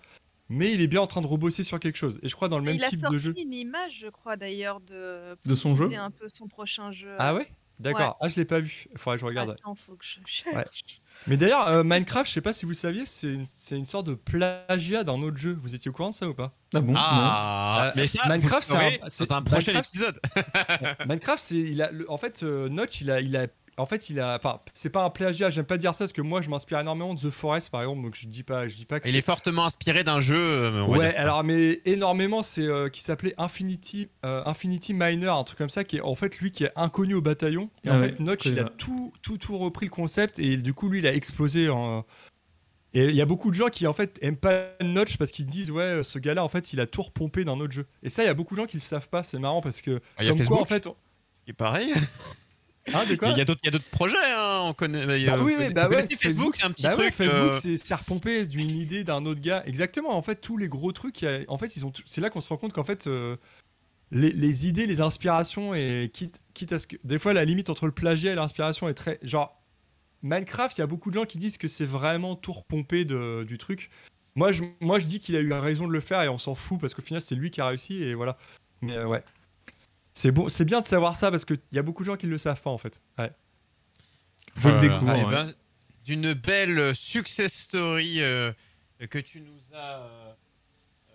Mais 0.48 0.72
il 0.72 0.80
est 0.82 0.86
bien 0.86 1.00
en 1.00 1.06
train 1.06 1.20
de 1.22 1.26
rebosser 1.26 1.62
sur 1.62 1.80
quelque 1.80 1.96
chose. 1.96 2.18
Et 2.22 2.28
je 2.28 2.36
crois 2.36 2.48
dans 2.48 2.58
le 2.58 2.64
même 2.64 2.74
il 2.76 2.84
a 2.84 2.88
type 2.90 3.00
sorti 3.00 3.16
de 3.16 3.20
jeu. 3.20 3.34
une 3.38 3.52
image, 3.54 3.98
je 4.00 4.08
crois, 4.08 4.36
d'ailleurs, 4.36 4.80
de. 4.80 5.36
De 5.46 5.54
son 5.54 5.76
jeu 5.76 5.88
C'est 5.88 5.96
un 5.96 6.10
peu 6.10 6.26
son 6.34 6.46
prochain 6.46 6.92
jeu. 6.92 7.14
Ah 7.18 7.34
ouais? 7.34 7.46
D'accord. 7.80 8.16
Ah, 8.20 8.28
je 8.28 8.36
l'ai 8.36 8.44
pas 8.44 8.60
vu. 8.60 8.86
Il 8.92 8.98
faudrait 8.98 9.16
que 9.16 9.22
je 9.22 9.26
regarde. 9.26 9.50
Attends, 9.50 9.74
faut 9.74 9.96
que 9.96 10.04
je 10.04 10.18
cherche. 10.24 10.54
Ouais. 10.54 10.64
Mais 11.26 11.36
d'ailleurs, 11.36 11.66
euh, 11.68 11.82
Minecraft, 11.82 12.28
je 12.28 12.34
sais 12.34 12.40
pas 12.40 12.52
si 12.52 12.64
vous 12.64 12.70
le 12.72 12.76
saviez, 12.76 13.06
c'est 13.06 13.34
une, 13.34 13.86
sorte 13.86 14.06
de 14.06 14.14
plagiat 14.14 15.04
d'un 15.04 15.20
autre 15.22 15.36
jeu. 15.36 15.58
Vous 15.60 15.74
étiez 15.74 15.88
au 15.88 15.92
courant 15.92 16.10
de 16.10 16.14
ça 16.14 16.28
ou 16.28 16.34
pas? 16.34 16.54
Ah 16.74 16.80
bon 16.80 16.92
Ah, 16.96 17.84
Euh, 17.86 17.92
mais 17.96 18.06
ça, 18.06 18.28
Minecraft, 18.28 18.64
c'est 19.08 19.32
un- 19.32 19.42
prochain 19.42 19.72
Minecraft, 19.72 19.88
épisode. 19.88 20.20
Minecraft, 21.08 21.42
c'est 21.42 21.56
il 21.56 21.82
a 21.82 21.90
le- 21.90 22.08
en 22.10 22.18
fait 22.18 22.42
euh, 22.42 22.68
Notch, 22.68 23.00
il 23.00 23.10
a 23.10 23.20
il 23.20 23.36
a 23.36 23.46
en 23.78 23.86
fait 23.86 24.10
il 24.10 24.20
a 24.20 24.36
enfin 24.36 24.60
c'est 24.74 24.90
pas 24.90 25.02
un 25.04 25.10
plagiat, 25.10 25.48
j'aime 25.50 25.64
pas 25.64 25.78
dire 25.78 25.94
ça 25.94 26.04
parce 26.04 26.12
que 26.12 26.20
moi 26.22 26.42
je 26.42 26.50
m'inspire 26.50 26.78
énormément 26.80 27.14
de 27.14 27.20
The 27.20 27.30
Forest 27.30 27.70
par 27.70 27.80
exemple, 27.82 28.02
donc 28.02 28.14
je 28.14 28.26
dis 28.28 28.42
pas 28.42 28.68
je 28.68 28.76
dis 28.76 28.84
pas 28.84 29.00
que 29.00 29.08
Il 29.08 29.16
est 29.16 29.24
fortement 29.24 29.64
inspiré 29.64 30.04
d'un 30.04 30.20
jeu. 30.20 30.36
euh, 30.36 30.82
on 30.84 30.92
va 30.92 30.98
Ouais, 30.98 31.10
dire. 31.10 31.20
alors 31.20 31.42
mais 31.44 31.80
énormément, 31.84 32.42
c'est 32.42 32.66
euh, 32.66 32.88
qui 32.88 33.02
s'appelait 33.02 33.34
Infinity 33.38 34.08
euh, 34.26 34.42
Infinity 34.46 34.92
Miner, 34.94 35.28
un 35.28 35.44
truc 35.44 35.58
comme 35.58 35.70
ça 35.70 35.84
qui 35.84 35.96
est 35.96 36.00
en 36.02 36.14
fait 36.14 36.38
lui 36.38 36.50
qui 36.50 36.64
est 36.64 36.72
inconnu 36.76 37.14
au 37.14 37.22
bataillon. 37.22 37.70
Et 37.84 37.88
Ah 37.88 37.94
en 37.94 38.00
ouais, 38.00 38.08
fait 38.10 38.20
Notch, 38.20 38.44
il 38.46 38.58
a 38.58 38.64
tout 38.64 39.12
tout 39.22 39.38
tout 39.38 39.56
repris 39.58 39.86
le 39.86 39.90
concept 39.90 40.38
et 40.38 40.56
du 40.58 40.74
coup 40.74 40.88
lui 40.88 40.98
il 40.98 41.06
a 41.06 41.14
explosé 41.14 41.68
en 41.70 42.04
et 42.94 43.08
il 43.08 43.16
y 43.16 43.22
a 43.22 43.26
beaucoup 43.26 43.50
de 43.50 43.56
gens 43.56 43.68
qui 43.68 43.86
en 43.86 43.94
fait 43.94 44.18
aiment 44.20 44.36
pas 44.36 44.66
Notch 44.82 45.16
parce 45.16 45.30
qu'ils 45.30 45.46
disent 45.46 45.70
ouais 45.70 46.02
ce 46.04 46.18
gars-là 46.18 46.44
en 46.44 46.48
fait 46.48 46.74
il 46.74 46.80
a 46.80 46.86
tout 46.86 47.00
repompé 47.02 47.42
d'un 47.46 47.58
autre 47.58 47.72
jeu. 47.72 47.86
Et 48.02 48.10
ça 48.10 48.22
il 48.22 48.26
y 48.26 48.28
a 48.28 48.34
beaucoup 48.34 48.54
de 48.54 48.60
gens 48.60 48.66
qui 48.66 48.76
le 48.76 48.82
savent 48.82 49.08
pas, 49.08 49.22
c'est 49.22 49.38
marrant 49.38 49.62
parce 49.62 49.80
que 49.80 50.00
Ah, 50.18 50.22
il 50.22 50.26
y 50.26 50.28
a 50.28 50.32
comme 50.32 50.38
Facebook 50.40 50.58
quoi 50.58 50.62
en 50.62 50.68
fait 50.68 50.86
on- 50.86 50.96
est 51.46 51.54
pareil. 51.54 51.90
hein, 52.92 53.04
de 53.08 53.14
quoi 53.16 53.28
Il 53.30 53.38
y 53.38 53.40
a 53.40 53.44
d'autres 53.44 53.60
il 53.62 53.66
y 53.66 53.68
a 53.68 53.72
d'autres 53.72 53.90
projets, 53.90 54.16
hein, 54.18 54.62
on 54.66 54.72
connaît. 54.72 55.06
mais, 55.06 55.24
Bah 55.26 55.34
euh, 55.36 55.42
oui, 55.42 55.54
connaissez- 55.54 55.72
bah 55.74 55.88
ouais, 55.88 56.02
Facebook, 56.16 56.56
c'est 56.56 56.64
un 56.64 56.70
petit 56.70 56.82
bah 56.84 56.90
ouais, 56.96 57.10
truc. 57.10 57.14
Facebook, 57.14 57.54
euh, 57.54 57.58
c'est 57.60 57.76
c'est 57.76 57.94
repompé 57.94 58.46
d'une 58.46 58.70
idée 58.70 59.04
d'un 59.04 59.24
autre 59.26 59.40
gars. 59.40 59.62
Exactement. 59.66 60.16
En 60.16 60.22
fait, 60.22 60.36
tous 60.36 60.56
les 60.56 60.68
gros 60.68 60.92
trucs, 60.92 61.24
en 61.48 61.58
fait, 61.58 61.76
ils 61.76 61.84
ont. 61.86 61.92
C'est 62.06 62.20
là 62.20 62.30
qu'on 62.30 62.40
se 62.40 62.48
rend 62.48 62.56
compte 62.56 62.72
qu'en 62.72 62.84
fait, 62.84 63.06
euh, 63.06 63.36
les, 64.10 64.30
les 64.32 64.66
idées, 64.66 64.86
les 64.86 65.00
inspirations 65.00 65.74
et 65.74 66.10
quitte, 66.12 66.40
quitte 66.54 66.72
à 66.72 66.78
ce 66.78 66.86
que, 66.86 66.96
des 67.04 67.18
fois, 67.18 67.32
la 67.32 67.44
limite 67.44 67.70
entre 67.70 67.86
le 67.86 67.92
plagiat 67.92 68.32
et 68.32 68.34
l'inspiration 68.34 68.88
est 68.88 68.94
très, 68.94 69.18
genre, 69.22 69.58
Minecraft, 70.22 70.76
il 70.78 70.80
y 70.82 70.84
a 70.84 70.86
beaucoup 70.86 71.10
de 71.10 71.14
gens 71.14 71.24
qui 71.24 71.38
disent 71.38 71.58
que 71.58 71.66
c'est 71.68 71.84
vraiment 71.86 72.36
tout 72.36 72.52
repompé 72.52 73.04
de, 73.04 73.42
du 73.44 73.58
truc. 73.58 73.90
Moi, 74.34 74.52
je, 74.52 74.62
moi, 74.80 74.98
je 74.98 75.06
dis 75.06 75.18
qu'il 75.18 75.34
a 75.36 75.40
eu 75.40 75.52
raison 75.52 75.86
de 75.86 75.92
le 75.92 76.00
faire 76.00 76.22
et 76.22 76.28
on 76.28 76.38
s'en 76.38 76.54
fout 76.54 76.80
parce 76.80 76.94
qu'au 76.94 77.02
final, 77.02 77.20
c'est 77.20 77.34
lui 77.34 77.50
qui 77.50 77.60
a 77.60 77.66
réussi 77.66 78.02
et 78.02 78.14
voilà. 78.14 78.38
Mais 78.82 78.96
euh, 78.96 79.06
ouais. 79.06 79.22
C'est 80.14 80.30
bon, 80.32 80.48
c'est 80.48 80.64
bien 80.64 80.80
de 80.80 80.86
savoir 80.86 81.16
ça 81.16 81.30
parce 81.30 81.44
qu'il 81.44 81.58
y 81.72 81.78
a 81.78 81.82
beaucoup 81.82 82.02
de 82.02 82.06
gens 82.10 82.16
qui 82.16 82.26
ne 82.26 82.32
le 82.32 82.38
savent 82.38 82.60
pas 82.60 82.70
en 82.70 82.78
fait. 82.78 83.00
Ouais. 83.18 83.30
Je 84.56 84.68
le 84.68 84.74
Voilà. 84.74 84.80
découvre. 84.80 85.14
Eh 85.16 85.24
ouais. 85.24 85.30
ben, 85.30 85.54
D'une 86.04 86.32
belle 86.34 86.94
success 86.94 87.52
story 87.52 88.20
euh, 88.20 88.52
que 89.10 89.18
tu 89.18 89.40
nous 89.40 89.60
as 89.76 90.02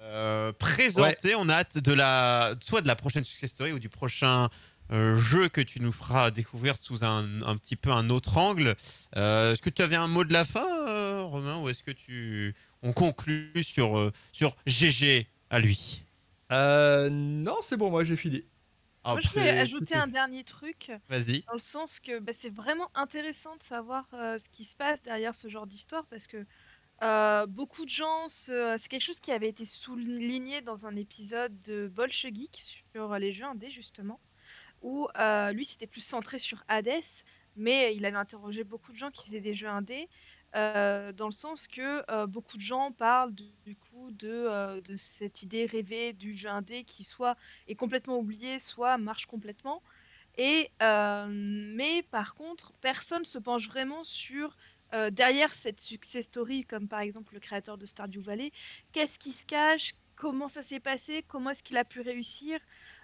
euh, 0.02 0.52
présentée. 0.54 1.36
On 1.36 1.48
a 1.50 1.56
hâte 1.56 1.78
de 1.78 1.94
la, 1.94 2.56
soit 2.62 2.82
de 2.82 2.88
la 2.88 2.96
prochaine 2.96 3.24
success 3.24 3.52
story 3.52 3.72
ou 3.74 3.80
du 3.80 3.90
prochain 3.90 4.50
euh, 4.92 5.18
jeu 5.18 5.50
que 5.50 5.60
tu 5.62 5.82
nous 5.82 5.92
feras 5.92 6.32
découvrir 6.32 6.78
sous 6.78 7.04
un, 7.04 7.42
un 7.44 7.56
petit 7.58 7.76
peu 7.76 7.92
un 7.92 8.10
autre 8.10 8.38
angle. 8.38 8.76
Euh, 9.18 9.52
est-ce 9.54 9.62
que 9.62 9.70
tu 9.70 9.82
avais 9.82 9.98
un 9.98 10.08
mot 10.08 10.24
de 10.24 10.32
la 10.34 10.46
fin, 10.46 10.66
euh, 10.88 11.24
Romain, 11.24 11.58
ou 11.62 11.68
est-ce 11.70 11.84
que 11.84 11.92
tu 11.92 12.56
on 12.84 12.94
conclut 12.94 13.52
sur 13.64 13.98
euh, 13.98 14.12
sur 14.32 14.56
GG 14.66 15.28
à 15.50 15.60
lui? 15.60 16.04
Euh, 16.54 17.10
non, 17.12 17.58
c'est 17.62 17.76
bon, 17.76 17.92
moi 17.92 18.04
j'ai 18.06 18.16
fini. 18.16 18.44
Ah, 19.08 19.18
je 19.22 19.30
voulais 19.30 19.58
ajouter 19.58 19.96
un 19.96 20.08
dernier 20.08 20.44
truc, 20.44 20.92
Vas-y. 21.10 21.42
dans 21.44 21.54
le 21.54 21.60
sens 21.60 22.00
que 22.00 22.20
bah, 22.20 22.34
c'est 22.36 22.54
vraiment 22.54 22.90
intéressant 22.96 23.56
de 23.56 23.64
savoir 23.64 24.06
euh, 24.14 24.38
ce 24.38 24.50
qui 24.50 24.64
se 24.66 24.76
passe 24.76 25.02
derrière 25.02 25.34
ce 25.34 25.48
genre 25.48 25.66
d'histoire, 25.68 26.06
parce 26.08 26.28
que 26.28 26.46
euh, 27.04 27.46
beaucoup 27.46 27.86
de 27.86 27.90
gens, 27.90 28.28
se- 28.28 28.76
c'est 28.80 28.90
quelque 28.90 29.04
chose 29.04 29.20
qui 29.20 29.32
avait 29.32 29.50
été 29.50 29.66
souligné 29.66 30.62
dans 30.62 30.88
un 30.88 30.96
épisode 30.96 31.60
de 31.62 31.88
Bolchegeek 31.88 32.56
sur 32.94 33.18
les 33.20 33.32
jeux 33.32 33.46
indés, 33.46 33.70
justement, 33.70 34.20
où 34.82 35.08
euh, 35.18 35.52
lui, 35.52 35.64
c'était 35.66 35.88
plus 35.88 36.02
centré 36.02 36.40
sur 36.40 36.64
Hades, 36.68 36.90
mais 37.56 37.96
il 37.96 38.06
avait 38.06 38.18
interrogé 38.18 38.64
beaucoup 38.64 38.92
de 38.92 38.98
gens 38.98 39.10
qui 39.12 39.26
faisaient 39.26 39.42
des 39.42 39.54
jeux 39.56 39.68
indés, 39.70 40.10
euh, 40.56 41.12
dans 41.12 41.26
le 41.26 41.34
sens 41.34 41.68
que 41.68 42.04
euh, 42.10 42.26
beaucoup 42.26 42.58
de 42.58 42.62
gens 42.62 42.92
parlent 42.92 43.34
du, 43.34 43.76
coup 43.76 44.12
de, 44.12 44.30
euh, 44.30 44.82
de 44.82 44.96
cette 44.96 45.44
idée 45.44 45.66
rêvée 45.66 46.14
du 46.14 46.36
jeu 46.36 46.50
indé 46.50 46.84
qui 46.84 47.04
soit 47.04 47.36
est 47.68 47.76
complètement 47.76 48.18
oublié, 48.18 48.60
soit 48.60 48.98
marche 48.98 49.26
complètement. 49.26 49.84
Et, 50.38 50.70
mais 50.80 52.04
par 52.12 52.36
contre, 52.36 52.72
personne 52.80 53.26
se 53.26 53.40
penche 53.40 53.68
vraiment 53.68 54.04
sur 54.04 54.56
derrière 55.12 55.52
cette 55.52 55.82
success 55.82 56.26
story, 56.26 56.64
comme 56.64 56.88
par 56.88 57.00
exemple 57.00 57.34
le 57.34 57.40
créateur 57.40 57.76
de 57.76 57.88
Stardew 57.88 58.20
Valley, 58.20 58.52
qu'est-ce 58.92 59.18
qui 59.18 59.32
se 59.32 59.48
cache, 59.48 59.94
comment 60.16 60.48
ça 60.48 60.62
s'est 60.62 60.80
passé, 60.80 61.24
comment 61.28 61.50
est-ce 61.50 61.64
qu'il 61.64 61.76
a 61.78 61.84
pu 61.84 62.02
réussir? 62.02 62.60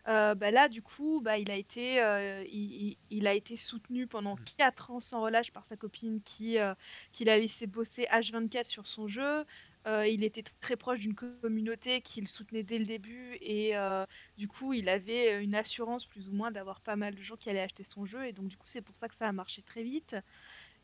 Euh, 0.07 0.35
bah 0.35 0.51
là, 0.51 0.67
du 0.67 0.81
coup, 0.81 1.21
bah, 1.21 1.37
il, 1.37 1.49
a 1.49 1.55
été, 1.55 2.01
euh, 2.01 2.43
il, 2.51 2.73
il- 2.89 2.97
il 3.09 3.27
a 3.27 3.33
été 3.33 3.55
soutenu 3.55 4.05
pendant 4.07 4.35
4 4.57 4.91
ans 4.91 4.99
sans 4.99 5.21
relâche 5.21 5.51
par 5.51 5.65
sa 5.65 5.77
copine 5.77 6.21
qui, 6.23 6.57
euh, 6.59 6.73
qui 7.13 7.23
l'a 7.25 7.37
laissé 7.37 7.67
bosser 7.67 8.05
H24 8.11 8.69
sur 8.69 8.85
son 8.87 9.07
jeu. 9.07 9.45
Euh, 9.87 10.07
il 10.07 10.23
était 10.23 10.43
très 10.61 10.75
proche 10.77 10.99
d'une 10.99 11.15
communauté 11.15 12.01
qui 12.01 12.21
le 12.21 12.27
soutenait 12.27 12.63
dès 12.63 12.79
le 12.79 12.85
début 12.85 13.37
et 13.41 13.75
euh, 13.77 14.05
du 14.37 14.47
coup, 14.47 14.73
il 14.73 14.87
avait 14.89 15.43
une 15.43 15.55
assurance 15.55 16.05
plus 16.05 16.29
ou 16.29 16.33
moins 16.33 16.51
d'avoir 16.51 16.79
pas 16.81 16.95
mal 16.95 17.15
de 17.15 17.21
gens 17.21 17.35
qui 17.35 17.49
allaient 17.49 17.59
acheter 17.61 17.83
son 17.83 18.05
jeu 18.05 18.25
et 18.25 18.31
donc 18.33 18.47
du 18.47 18.57
coup, 18.57 18.67
c'est 18.67 18.81
pour 18.81 18.95
ça 18.95 19.07
que 19.09 19.15
ça 19.15 19.27
a 19.27 19.31
marché 19.33 19.61
très 19.61 19.83
vite. 19.83 20.15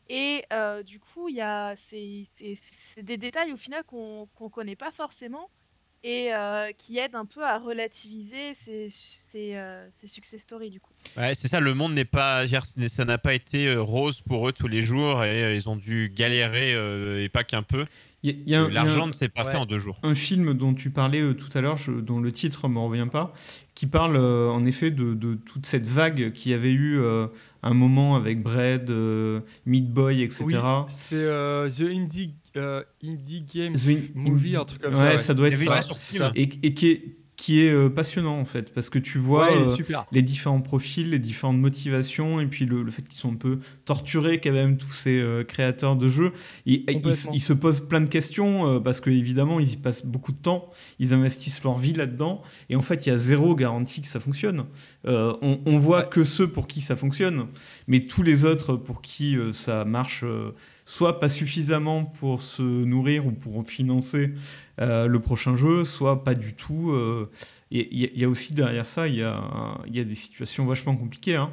Et 0.08 0.44
euh, 0.52 0.82
du 0.82 1.00
coup, 1.00 1.28
il 1.28 1.36
y 1.36 1.40
a 1.42 1.76
c'est 1.76 2.24
c'est- 2.26 2.54
c'est 2.56 3.02
des 3.02 3.16
détails 3.18 3.52
au 3.52 3.56
final 3.56 3.84
qu'on 3.84 4.28
qu'on 4.34 4.50
connaît 4.50 4.76
pas 4.76 4.90
forcément 4.92 5.50
et 6.02 6.32
euh, 6.32 6.70
qui 6.76 6.98
aident 6.98 7.14
un 7.14 7.26
peu 7.26 7.44
à 7.44 7.58
relativiser 7.58 8.52
euh, 8.54 9.88
ces 9.92 10.08
success 10.08 10.40
stories 10.40 10.70
du 10.70 10.80
coup. 10.80 10.92
Ouais, 11.16 11.34
c'est 11.34 11.48
ça, 11.48 11.60
le 11.60 11.74
monde 11.74 11.92
n'est 11.92 12.04
pas. 12.04 12.44
Ça 12.88 13.04
n'a 13.04 13.18
pas 13.18 13.34
été 13.34 13.68
euh, 13.68 13.82
rose 13.82 14.22
pour 14.22 14.48
eux 14.48 14.52
tous 14.52 14.68
les 14.68 14.82
jours 14.82 15.24
et 15.24 15.54
ils 15.54 15.68
ont 15.68 15.76
dû 15.76 16.10
galérer 16.14 16.72
et 17.22 17.28
pas 17.28 17.44
qu'un 17.44 17.62
peu. 17.62 17.84
Y 18.22 18.30
y 18.46 18.50
y 18.52 18.72
L'argent 18.72 19.06
ne 19.06 19.12
s'est 19.12 19.28
pas 19.30 19.44
Ouais. 19.44 19.52
fait 19.52 19.56
en 19.56 19.64
deux 19.66 19.78
jours. 19.78 19.98
un 20.02 20.14
film 20.14 20.52
dont 20.54 20.74
tu 20.74 20.90
parlais 20.90 21.20
euh, 21.22 21.32
tout 21.34 21.48
à 21.56 21.60
l'heure, 21.62 21.78
dont 22.02 22.20
le 22.20 22.30
titre 22.32 22.68
me 22.68 22.78
revient 22.78 23.08
pas, 23.10 23.32
qui 23.74 23.86
parle 23.86 24.16
euh, 24.16 24.48
en 24.50 24.64
effet 24.66 24.90
de, 24.90 25.14
de 25.14 25.34
toute 25.34 25.64
cette 25.64 25.86
vague 25.86 26.32
qui 26.32 26.52
avait 26.52 26.72
eu 26.72 26.98
euh, 26.98 27.28
un 27.62 27.72
moment 27.72 28.16
avec 28.16 28.42
Bread, 28.42 28.90
euh, 28.90 29.40
Meat 29.64 29.90
Boy, 29.90 30.22
etc. 30.22 30.44
Oui, 30.46 30.54
c'est 30.88 31.14
euh, 31.16 31.70
The 31.70 31.82
Indie, 31.96 32.34
euh, 32.56 32.82
Indie 33.02 33.42
Game 33.54 33.72
The 33.72 33.86
In- 33.88 34.00
Movie, 34.14 34.56
un 34.56 34.64
truc 34.66 34.82
comme 34.82 34.96
ça. 34.96 35.02
ouais, 35.02 35.10
ouais. 35.12 35.18
ça 35.18 35.32
doit 35.32 35.48
être 35.48 35.58
ça. 35.58 35.80
sur 35.80 36.32
et 36.34 36.48
qui 36.74 36.88
est, 36.90 37.16
qui 37.40 37.64
est 37.64 37.70
euh, 37.70 37.88
passionnant 37.88 38.38
en 38.38 38.44
fait, 38.44 38.70
parce 38.74 38.90
que 38.90 38.98
tu 38.98 39.16
vois 39.16 39.46
Ouais, 39.46 39.56
euh, 39.56 39.96
les 40.12 40.20
différents 40.20 40.60
profils, 40.60 41.08
les 41.08 41.18
différentes 41.18 41.56
motivations, 41.56 42.38
et 42.38 42.44
puis 42.44 42.66
le, 42.66 42.82
le 42.82 42.90
fait 42.90 43.00
qu'ils 43.00 43.18
sont 43.18 43.32
un 43.32 43.36
peu 43.36 43.60
torturés 43.86 44.42
quand 44.42 44.52
même, 44.52 44.76
tous 44.76 44.92
ces 44.92 45.18
euh, 45.18 45.42
créateurs 45.42 45.96
de 45.96 46.06
jeux. 46.06 46.32
Et- 46.66 46.84
ils, 47.32 47.40
se 47.40 47.54
posent 47.54 47.80
plein 47.80 48.02
de 48.02 48.10
questions, 48.10 48.66
euh, 48.66 48.78
parce 48.78 49.00
que 49.00 49.08
évidemment, 49.08 49.58
ils 49.58 49.72
y 49.72 49.76
passent 49.78 50.04
beaucoup 50.04 50.32
de 50.32 50.36
temps, 50.36 50.68
ils 50.98 51.14
investissent 51.14 51.64
leur 51.64 51.78
vie 51.78 51.94
là-dedans, 51.94 52.42
et 52.68 52.76
en 52.76 52.82
fait, 52.82 53.06
il 53.06 53.08
y 53.08 53.12
a 53.12 53.16
zéro 53.16 53.54
garantie 53.54 54.02
que 54.02 54.08
ça 54.08 54.20
fonctionne. 54.20 54.66
On, 55.06 55.60
on 55.64 55.78
voit 55.78 56.02
que 56.02 56.24
ceux 56.24 56.48
pour 56.48 56.68
qui 56.68 56.82
ça 56.82 56.94
fonctionne, 56.94 57.46
mais 57.88 58.00
tous 58.00 58.22
les 58.22 58.44
autres 58.44 58.76
pour 58.76 59.00
qui 59.00 59.38
ça 59.52 59.86
marche, 59.86 60.26
soit 60.90 61.20
pas 61.20 61.28
suffisamment 61.28 62.04
pour 62.04 62.42
se 62.42 62.62
nourrir 62.62 63.24
ou 63.24 63.30
pour 63.30 63.64
financer 63.64 64.32
euh, 64.80 65.06
le 65.06 65.20
prochain 65.20 65.54
jeu, 65.54 65.84
soit 65.84 66.24
pas 66.24 66.34
du 66.34 66.56
tout. 66.56 66.90
euh, 66.90 67.30
Il 67.70 68.10
y, 68.18 68.24
a- 68.24 68.28
aussi 68.28 68.54
derrière 68.54 68.84
ça, 68.84 69.06
il 69.06 69.14
y 69.14 69.22
a, 69.22 69.78
des 69.86 70.14
situations 70.16 70.66
vachement 70.66 70.96
compliquées. 70.96 71.36
Hein. 71.36 71.52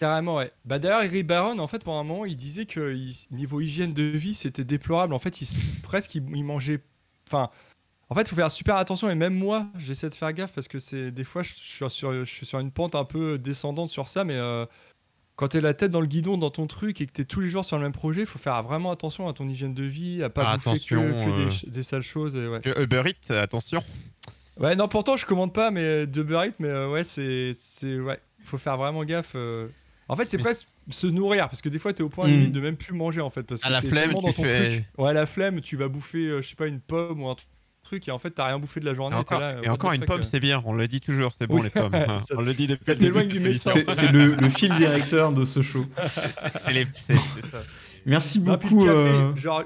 Carrément, 0.00 0.36
ouais. 0.36 0.52
Bah 0.66 0.78
d'ailleurs, 0.78 1.02
Eric 1.02 1.26
Barron, 1.26 1.58
en 1.58 1.66
fait, 1.66 1.82
pendant 1.82 2.00
un 2.00 2.04
moment, 2.04 2.26
il 2.26 2.36
disait 2.36 2.66
que 2.66 2.94
niveau 3.30 3.62
hygiène 3.62 3.94
de 3.94 4.02
vie, 4.02 4.34
c'était 4.34 4.64
déplorable. 4.64 5.14
En 5.14 5.18
fait, 5.18 5.40
il, 5.40 5.48
presque, 5.82 6.14
il, 6.14 6.44
mangeait. 6.44 6.80
Enfin, 7.26 7.48
en 8.10 8.14
fait, 8.14 8.22
il 8.22 8.28
faut 8.28 8.36
faire 8.36 8.52
super 8.52 8.76
attention. 8.76 9.08
Et 9.08 9.14
même 9.14 9.34
moi, 9.34 9.66
j'essaie 9.78 10.10
de 10.10 10.14
faire 10.14 10.34
gaffe 10.34 10.52
parce 10.52 10.68
que 10.68 11.08
des 11.08 11.24
fois, 11.24 11.42
je 11.42 11.54
suis 11.54 11.88
sur, 11.88 12.12
je 12.12 12.24
suis 12.24 12.44
sur 12.44 12.58
une 12.58 12.70
pente 12.70 12.94
un 12.94 13.04
peu 13.06 13.38
descendante 13.38 13.88
sur 13.88 14.08
ça. 14.08 14.24
Mais 14.24 14.36
euh, 14.36 14.66
quand 15.40 15.48
t'es 15.48 15.62
la 15.62 15.72
tête 15.72 15.90
dans 15.90 16.02
le 16.02 16.06
guidon 16.06 16.36
dans 16.36 16.50
ton 16.50 16.66
truc 16.66 17.00
et 17.00 17.06
que 17.06 17.12
t'es 17.12 17.24
tous 17.24 17.40
les 17.40 17.48
jours 17.48 17.64
sur 17.64 17.78
le 17.78 17.82
même 17.82 17.92
projet, 17.92 18.20
il 18.20 18.26
faut 18.26 18.38
faire 18.38 18.62
vraiment 18.62 18.90
attention 18.92 19.26
à 19.26 19.32
ton 19.32 19.48
hygiène 19.48 19.72
de 19.72 19.84
vie, 19.84 20.22
à 20.22 20.28
pas 20.28 20.42
Ah, 20.46 20.56
bouffer 20.58 20.78
que, 20.78 20.94
euh. 20.94 21.48
des, 21.66 21.82
sales 21.82 22.02
choses. 22.02 22.36
Et 22.36 22.46
ouais. 22.46 22.60
Que 22.60 22.78
Uber 22.82 23.02
Eats, 23.06 23.32
attention. 23.34 23.82
Ouais, 24.58 24.76
non, 24.76 24.86
pourtant, 24.86 25.16
je 25.16 25.24
commande 25.24 25.54
pas 25.54 25.70
mais 25.70 26.06
de 26.06 26.20
Uber 26.20 26.42
Eats, 26.48 26.54
mais 26.58 26.68
euh, 26.68 26.90
ouais, 26.90 27.04
c'est. 27.04 27.54
c'est 27.56 27.98
ouais, 27.98 28.20
faut 28.44 28.58
faire 28.58 28.76
vraiment 28.76 29.02
gaffe. 29.04 29.32
euh. 29.34 29.68
En 30.08 30.16
fait, 30.16 30.26
c'est 30.26 30.36
Mais- 30.36 30.42
presque 30.42 30.66
se 30.90 31.06
nourrir, 31.06 31.48
parce 31.48 31.62
que 31.62 31.70
des 31.70 31.78
fois, 31.78 31.94
t'es 31.94 32.02
au 32.02 32.10
point 32.10 32.26
Mm. 32.26 32.30
limite 32.32 32.52
de 32.52 32.60
même 32.60 32.76
plus 32.76 32.92
manger, 32.92 33.22
en 33.22 33.30
fait. 33.30 33.44
Parce 33.44 33.62
que 33.62 33.66
À 33.66 33.70
la 33.70 33.80
flemme, 33.80 34.12
tu 34.22 34.32
fais- 34.32 34.70
truc. 34.80 34.84
Ouais, 34.98 35.08
à 35.10 35.12
la 35.14 35.24
flemme, 35.24 35.60
tu 35.62 35.76
vas 35.76 35.88
bouffer, 35.88 36.28
euh, 36.28 36.42
je 36.42 36.48
sais 36.48 36.56
pas, 36.56 36.66
une 36.66 36.80
pomme 36.80 37.22
ou 37.22 37.28
un 37.30 37.36
truc, 37.90 38.08
et 38.08 38.10
en 38.12 38.18
fait, 38.18 38.30
t'as 38.30 38.46
rien 38.46 38.58
bouffé 38.58 38.80
de 38.80 38.84
la 38.84 38.92
Et 38.92 38.94
journée. 38.94 39.16
encore, 39.16 39.38
t'es 39.38 39.44
là, 39.44 39.56
et 39.62 39.68
encore 39.68 39.92
une 39.92 40.04
pomme, 40.04 40.20
euh. 40.20 40.24
c'est 40.24 40.40
bien. 40.40 40.62
On 40.64 40.72
le 40.74 40.86
dit 40.88 41.00
toujours, 41.00 41.32
c'est 41.36 41.46
bon 41.46 41.56
Oui. 41.56 41.62
les 41.64 41.70
pommes. 41.70 41.94
hein. 41.94 42.18
Ça- 42.26 42.34
on 42.38 42.42
le 42.42 42.54
dit 42.54 42.66
depuis 42.66 42.84
ça 42.84 42.94
t'éloigne 42.96 43.28
du 43.28 43.40
médecin. 43.40 43.72
C'est 43.74 43.90
c'est 43.90 44.12
le, 44.12 44.34
le 44.36 44.48
fil 44.48 44.72
directeur 44.76 45.32
de 45.32 45.44
ce 45.44 45.60
show. 45.62 45.84
C'est 46.58 46.72
les- 46.72 46.86
c'est- 46.94 47.14
c'est 47.14 47.50
ça. 47.50 47.58
Merci 48.06 48.38
beaucoup. 48.38 48.84
café, 48.86 48.96
euh, 48.96 49.36
genre. 49.36 49.64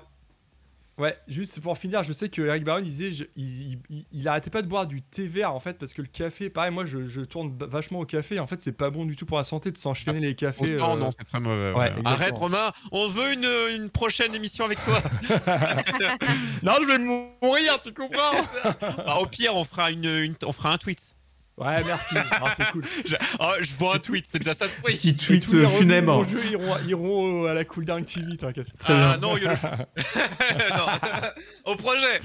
Ouais, 0.97 1.19
juste 1.27 1.61
pour 1.61 1.77
finir, 1.77 2.05
je 2.05 2.13
sais 2.13 2.29
que 2.29 2.41
Eric 2.43 2.63
Barron 2.63 2.81
disait, 2.81 3.11
je- 3.11 3.25
il, 3.35 3.81
il- 3.91 4.07
il- 4.13 4.29
arrêtait 4.29 4.51
pas 4.51 4.63
de 4.63 4.69
boire 4.69 4.87
du 4.87 5.03
thé 5.03 5.27
vert 5.27 5.53
en 5.53 5.59
fait, 5.59 5.77
parce 5.77 5.93
que 5.93 6.03
le 6.03 6.07
café, 6.09 6.51
pareil, 6.51 6.71
moi 6.71 6.87
je, 6.87 7.09
je 7.09 7.21
tourne 7.23 7.57
vachement 7.59 7.99
au 7.99 8.05
café, 8.07 8.39
en 8.39 8.47
fait 8.47 8.63
c'est 8.63 8.71
pas 8.77 8.91
bon 8.91 9.05
du 9.05 9.17
tout 9.17 9.27
pour 9.27 9.37
la 9.39 9.43
santé 9.45 9.73
de 9.73 9.77
s'enchaîner 9.79 10.21
les 10.21 10.37
cafés. 10.37 10.77
Autant, 10.77 10.97
euh, 10.97 11.01
non, 11.01 11.11
c'est 11.11 11.25
très 11.25 11.41
mauvais. 11.41 11.73
ouais, 11.73 11.79
ouais. 11.79 11.87
exactement. 11.89 12.09
Arrête, 12.11 12.37
Romain. 12.37 12.73
On 12.93 13.09
veut 13.09 13.33
une, 13.33 13.49
une 13.83 13.91
prochaine 13.91 14.35
émission 14.37 14.65
avec 14.67 14.79
toi. 14.85 15.03
Non, 16.63 16.73
je 16.81 16.87
vais 16.87 16.99
mourir, 16.99 17.81
tu 17.83 17.93
comprends? 17.93 18.33
Ah, 19.07 19.21
au 19.21 19.27
pire, 19.27 19.55
on 19.57 19.65
fera, 19.65 19.91
une, 19.91 20.05
une- 20.05 20.35
on 20.45 20.53
fera 20.53 20.73
un 20.73 20.79
tweet. 20.79 21.15
Ouais, 21.57 21.85
merci, 21.85 22.15
Ah, 22.33 22.53
c'est 22.57 22.71
cool. 22.73 22.85
Je, 23.07 23.15
oh, 23.39 23.53
je 23.61 23.73
vois 23.75 23.97
un 23.97 23.99
tweet, 23.99 24.25
c'est 24.27 24.39
déjà 24.39 24.55
ça 24.55 24.67
de 24.67 24.73
tweet. 24.73 24.97
Petit 24.97 25.09
Et 25.11 25.17
tweet 25.17 25.47
tous 25.47 25.55
les 25.55 25.63
euh, 25.63 25.67
revenus 25.67 25.81
de 25.81 25.85
funèbre. 25.85 26.17
mon 26.17 26.29
jeu 26.29 26.45
iront, 26.51 26.77
iront 26.87 27.47
à 27.47 27.55
la 27.55 27.65
cooldown 27.65 28.05
TV, 28.05 28.37
t'inquiète. 28.37 28.69
Ah 28.87 28.93
bien. 28.93 29.17
non, 29.19 29.37
Yolo. 29.37 29.55
Au 31.65 31.77
projet. 31.77 32.21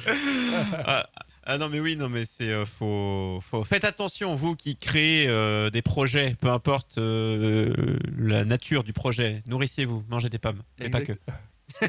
ah, 0.86 1.08
ah, 1.52 1.58
non 1.58 1.68
mais 1.68 1.80
oui, 1.80 1.96
non 1.96 2.10
mais 2.10 2.26
c'est 2.26 2.50
euh, 2.50 2.64
faut, 2.64 3.40
faut 3.42 3.64
faites 3.64 3.84
attention 3.84 4.36
vous 4.36 4.56
qui 4.56 4.76
créez 4.76 5.26
euh, 5.28 5.72
des 5.72 5.82
projets, 5.82 6.36
peu 6.40 6.50
importe 6.50 7.00
euh, 7.00 7.98
la 8.20 8.46
nature 8.46 8.84
du 8.84 8.94
projet. 8.94 9.42
Nourrissez-vous, 9.48 10.04
mangez 10.10 10.30
des 10.30 10.38
pommes, 10.38 10.62
mais 10.80 10.92
pas 10.92 11.02
que. 11.02 11.14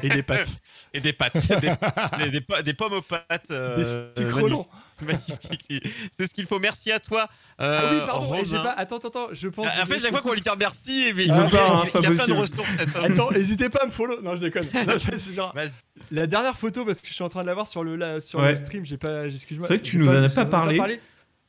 Et 0.03 0.09
des 0.09 0.23
pâtes. 0.23 0.49
Et 0.93 0.99
des 0.99 1.13
pâtes, 1.13 1.33
des, 1.61 2.25
des- 2.25 2.29
des 2.31 2.41
po- 2.41 2.61
des 2.61 2.73
pommes 2.73 2.93
aux 2.93 3.01
pâtes. 3.01 3.47
euh, 3.49 3.77
des 3.77 3.85
sucrelons. 4.21 4.67
magnifiques. 5.01 5.29
magnifiques. 5.71 5.93
C'est 6.19 6.27
ce 6.27 6.33
qu'il 6.33 6.45
faut. 6.45 6.59
Merci 6.59 6.91
à 6.91 6.99
toi. 6.99 7.29
Ah 7.57 7.63
euh, 7.65 7.89
oui, 7.93 7.99
pardon, 8.05 8.35
et 8.35 8.43
pas. 8.43 8.71
Attends, 8.77 8.97
attends, 8.97 9.07
attends, 9.07 9.27
je 9.31 9.47
pense. 9.47 9.67
En 9.67 9.85
fait, 9.85 9.99
chaque 9.99 10.11
fois 10.11 10.19
qu'on 10.21 10.33
lui 10.33 10.41
dit 10.41 10.49
merci, 10.59 11.07
Il 11.09 11.13
veut 11.13 11.25
pas, 11.49 11.69
hein, 11.69 11.83
il 11.95 12.01
y 12.03 12.05
a 12.07 12.11
plein 12.11 12.27
de 12.27 12.33
ressources. 12.33 12.51
peut-être. 12.75 12.97
Attends, 13.05 13.31
n'hésitez 13.31 13.69
pas 13.69 13.83
à 13.83 13.85
me 13.85 13.91
follow. 13.91 14.21
Non, 14.21 14.35
je 14.35 14.41
déconne. 14.41 14.67
Non, 14.85 14.97
genre-. 15.33 15.55
La 16.11 16.27
dernière 16.27 16.57
photo, 16.57 16.83
parce 16.83 16.99
que 16.99 17.07
je 17.07 17.13
suis 17.13 17.23
en 17.23 17.29
train 17.29 17.41
de 17.43 17.47
la 17.47 17.53
voir 17.53 17.67
sur 17.69 17.83
le, 17.85 17.95
la- 17.95 18.19
sur 18.19 18.39
Ouais. 18.39 18.51
le 18.51 18.57
stream, 18.57 18.85
j'ai 18.85 18.97
pas. 18.97 19.27
Excuse-moi. 19.27 19.67
C'est 19.67 19.75
vrai 19.75 19.81
que 19.81 19.87
tu 19.87 19.97
nous 19.97 20.09
en 20.09 20.23
as 20.23 20.29
pas 20.29 20.45
parlé. 20.45 20.99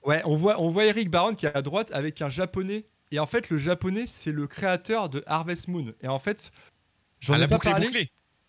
Ouais, 0.04 0.22
on 0.24 0.36
voit, 0.36 0.60
on 0.60 0.68
voit 0.70 0.84
Eric 0.84 1.10
Baron 1.10 1.34
qui 1.34 1.46
est 1.46 1.56
à 1.56 1.62
droite 1.62 1.90
avec 1.92 2.22
un 2.22 2.28
japonais. 2.28 2.84
Et 3.10 3.18
en 3.18 3.26
fait, 3.26 3.50
le 3.50 3.58
japonais, 3.58 4.04
c'est 4.06 4.32
le 4.32 4.46
créateur 4.46 5.08
de 5.08 5.22
Harvest 5.26 5.66
Moon. 5.68 5.86
Et 6.00 6.08
en 6.08 6.18
fait, 6.18 6.50
j'en 7.20 7.34
Ah, 7.34 7.36
ai 7.36 7.40
la 7.40 7.48
pas 7.48 7.56
boucle 7.56 7.68
parlé. 7.70 7.88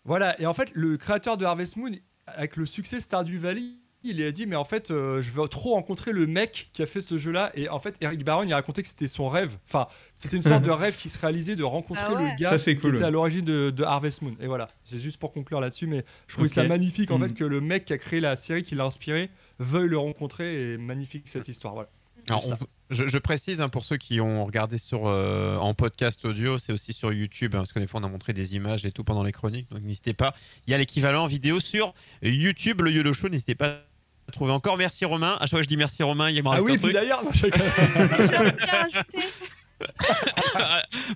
Voilà, 0.04 0.40
et 0.40 0.46
en 0.46 0.54
fait, 0.54 0.70
le 0.74 0.96
créateur 0.96 1.36
de 1.36 1.44
Harvest 1.44 1.76
Moon, 1.76 1.90
avec 2.26 2.56
le 2.56 2.66
succès 2.66 3.00
Stardew 3.00 3.38
Valley, 3.38 3.62
il 4.06 4.22
a 4.22 4.30
dit, 4.30 4.46
mais 4.46 4.56
en 4.56 4.64
fait, 4.64 4.90
euh, 4.90 5.22
je 5.22 5.32
veux 5.32 5.48
trop 5.48 5.72
rencontrer 5.72 6.12
le 6.12 6.26
mec 6.26 6.68
qui 6.74 6.82
a 6.82 6.86
fait 6.86 7.00
ce 7.00 7.16
jeu-là. 7.16 7.50
Et 7.54 7.70
en 7.70 7.80
fait, 7.80 7.96
Eric 8.02 8.22
Baron, 8.22 8.42
il 8.42 8.52
a 8.52 8.56
raconté 8.56 8.82
que 8.82 8.88
c'était 8.88 9.08
son 9.08 9.30
rêve. 9.30 9.56
Enfin, 9.66 9.86
c'était 10.14 10.36
une 10.36 10.42
sorte 10.42 10.62
de 10.62 10.70
rêve 10.70 10.94
qui 10.94 11.08
se 11.08 11.18
réalisait 11.18 11.56
de 11.56 11.64
rencontrer 11.64 12.04
Ah 12.08 12.14
ouais. 12.14 12.30
le 12.32 12.36
gars 12.38 12.58
Ça, 12.58 12.74
qui 12.74 12.86
était 12.86 13.02
à 13.02 13.10
l'origine 13.10 13.46
de, 13.46 13.70
de 13.70 13.82
Harvest 13.82 14.20
Moon. 14.20 14.36
Et 14.40 14.46
voilà, 14.46 14.68
c'est 14.82 14.98
juste 14.98 15.16
pour 15.16 15.32
conclure 15.32 15.58
là-dessus, 15.60 15.86
mais 15.86 16.04
je 16.26 16.34
trouvais 16.34 16.48
ça 16.48 16.64
magnifique, 16.64 17.10
en 17.10 17.18
fait, 17.18 17.32
que 17.32 17.44
le 17.44 17.62
mec 17.62 17.86
qui 17.86 17.94
a 17.94 17.98
créé 17.98 18.20
la 18.20 18.36
série, 18.36 18.62
qui 18.62 18.74
l'a 18.74 18.84
inspiré, 18.84 19.30
veuille 19.58 19.88
le 19.88 19.98
rencontrer. 19.98 20.72
Et 20.72 20.76
magnifique 20.76 21.26
cette 21.26 21.48
histoire, 21.48 21.72
voilà. 21.72 21.88
Alors, 22.28 22.42
Juste 22.42 22.62
on- 22.62 22.66
je, 22.90 23.06
je 23.08 23.18
précise 23.18 23.60
hein, 23.60 23.68
pour 23.68 23.84
ceux 23.84 23.96
qui 23.96 24.20
ont 24.20 24.44
regardé 24.44 24.78
sur, 24.78 25.06
euh, 25.06 25.56
en 25.56 25.72
podcast 25.74 26.24
audio, 26.24 26.58
c'est 26.58 26.72
aussi 26.72 26.92
sur 26.92 27.12
YouTube, 27.12 27.54
hein, 27.54 27.58
parce 27.58 27.72
que 27.72 27.78
des 27.78 27.86
fois 27.86 28.00
on 28.00 28.04
a 28.04 28.08
montré 28.08 28.32
des 28.32 28.56
images 28.56 28.84
et 28.86 28.92
tout 28.92 29.04
pendant 29.04 29.22
les 29.24 29.32
chroniques, 29.32 29.70
donc 29.70 29.82
n'hésitez 29.82 30.12
pas. 30.14 30.34
Il 30.66 30.70
y 30.70 30.74
a 30.74 30.78
l'équivalent 30.78 31.24
en 31.24 31.26
vidéo 31.26 31.60
sur 31.60 31.94
YouTube, 32.22 32.82
le 32.82 32.90
YOLO 32.92 33.12
Show, 33.14 33.28
n'hésitez 33.28 33.54
pas 33.54 33.80
à 34.28 34.32
trouvé 34.32 34.52
encore. 34.52 34.76
Merci 34.78 35.04
Romain. 35.04 35.36
À 35.36 35.40
chaque 35.40 35.50
fois 35.50 35.58
que 35.60 35.64
je 35.64 35.68
dis 35.68 35.76
merci 35.76 36.02
Romain, 36.02 36.30
il 36.30 36.42
me 36.42 36.48
reste 36.48 36.62
Ah 36.62 36.64
oui, 36.64 36.74
un 36.74 36.78
puis 36.78 36.92
d'ailleurs. 36.94 37.22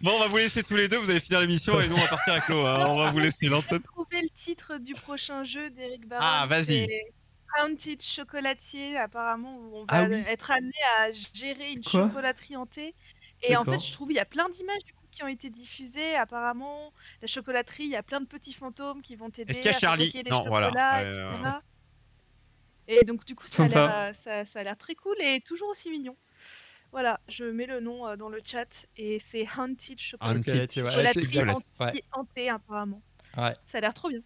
Bon, 0.02 0.12
on 0.16 0.18
va 0.20 0.26
vous 0.28 0.36
laisser 0.36 0.62
tous 0.62 0.76
les 0.76 0.88
deux. 0.88 0.98
Vous 0.98 1.08
allez 1.10 1.20
finir 1.20 1.40
l'émission 1.40 1.80
et 1.80 1.88
nous 1.88 1.96
on 1.96 2.00
va 2.00 2.08
partir 2.08 2.34
avec 2.34 2.48
l'eau. 2.48 2.64
hein. 2.66 2.86
On 2.88 2.96
va 2.98 3.10
vous 3.10 3.18
laisser 3.18 3.46
l'antenne. 3.46 3.80
trouver 3.80 4.20
le 4.22 4.28
titre 4.30 4.78
du 4.78 4.94
prochain 4.94 5.44
jeu 5.44 5.70
d'Eric 5.70 6.06
Baron. 6.08 6.22
Ah, 6.24 6.46
vas-y. 6.48 6.88
Haunted 7.56 8.02
Chocolatier, 8.02 8.96
apparemment, 8.98 9.56
où 9.58 9.76
on 9.76 9.84
va 9.84 9.86
Ah 9.88 10.06
oui. 10.08 10.22
être 10.28 10.50
amené 10.50 10.72
à 10.98 11.12
gérer 11.12 11.72
une 11.72 11.82
Quoi? 11.82 12.08
chocolaterie 12.08 12.56
hantée. 12.56 12.94
Et 13.42 13.56
en 13.56 13.64
fait, 13.64 13.70
D'accord. 13.72 13.84
je 13.86 13.92
trouve 13.92 14.12
il 14.12 14.16
y 14.16 14.18
a 14.20 14.24
plein 14.26 14.48
d'images 14.48 14.84
du 14.84 14.92
coup 14.94 15.06
qui 15.10 15.22
ont 15.22 15.28
été 15.28 15.50
diffusées. 15.50 16.16
Apparemment, 16.16 16.92
la 17.22 17.28
chocolaterie, 17.28 17.84
il 17.84 17.90
y 17.90 17.96
a 17.96 18.02
plein 18.02 18.20
de 18.20 18.26
petits 18.26 18.52
fantômes 18.52 19.02
qui 19.02 19.16
vont 19.16 19.30
t'aider 19.30 19.50
Est-ce 19.52 19.60
qu'il 19.62 19.70
y 19.70 19.74
a 19.74 19.76
à 19.76 19.80
Charlie 19.80 20.06
fabriquer 20.06 20.22
les 20.24 20.30
Non, 20.30 20.44
voilà. 20.46 20.68
chocolats, 20.68 21.02
etc. 21.08 21.22
euh, 21.46 21.60
Et 22.88 23.04
donc 23.04 23.24
du 23.24 23.34
coup, 23.34 23.46
ça 23.46 23.64
a 23.64 23.68
Sympa. 23.68 23.86
l'air, 23.86 23.96
euh, 24.10 24.12
ça, 24.14 24.44
ça 24.46 24.60
a 24.60 24.64
l'air 24.64 24.76
très 24.76 24.94
cool 24.94 25.16
et 25.20 25.40
toujours 25.40 25.68
aussi 25.70 25.90
mignon. 25.90 26.16
Voilà, 26.92 27.20
je 27.28 27.44
mets 27.44 27.66
le 27.66 27.80
nom 27.80 28.06
euh, 28.06 28.16
dans 28.16 28.28
le 28.30 28.40
chat 28.44 28.86
et 28.96 29.18
c'est 29.20 29.46
Haunted 29.58 29.98
Chocolatier. 30.00 30.36
Haunted 30.36 30.72
Chocolatier, 30.72 30.82
ouais. 30.82 30.90
Chocolaterie 30.90 31.38
exact. 31.38 31.66
Ouais. 31.80 31.96
hantée, 32.12 32.48
apparemment. 32.50 33.02
Ouais. 33.36 33.54
Ça 33.66 33.78
a 33.78 33.80
l'air 33.82 33.94
trop 33.94 34.08
bien. 34.08 34.20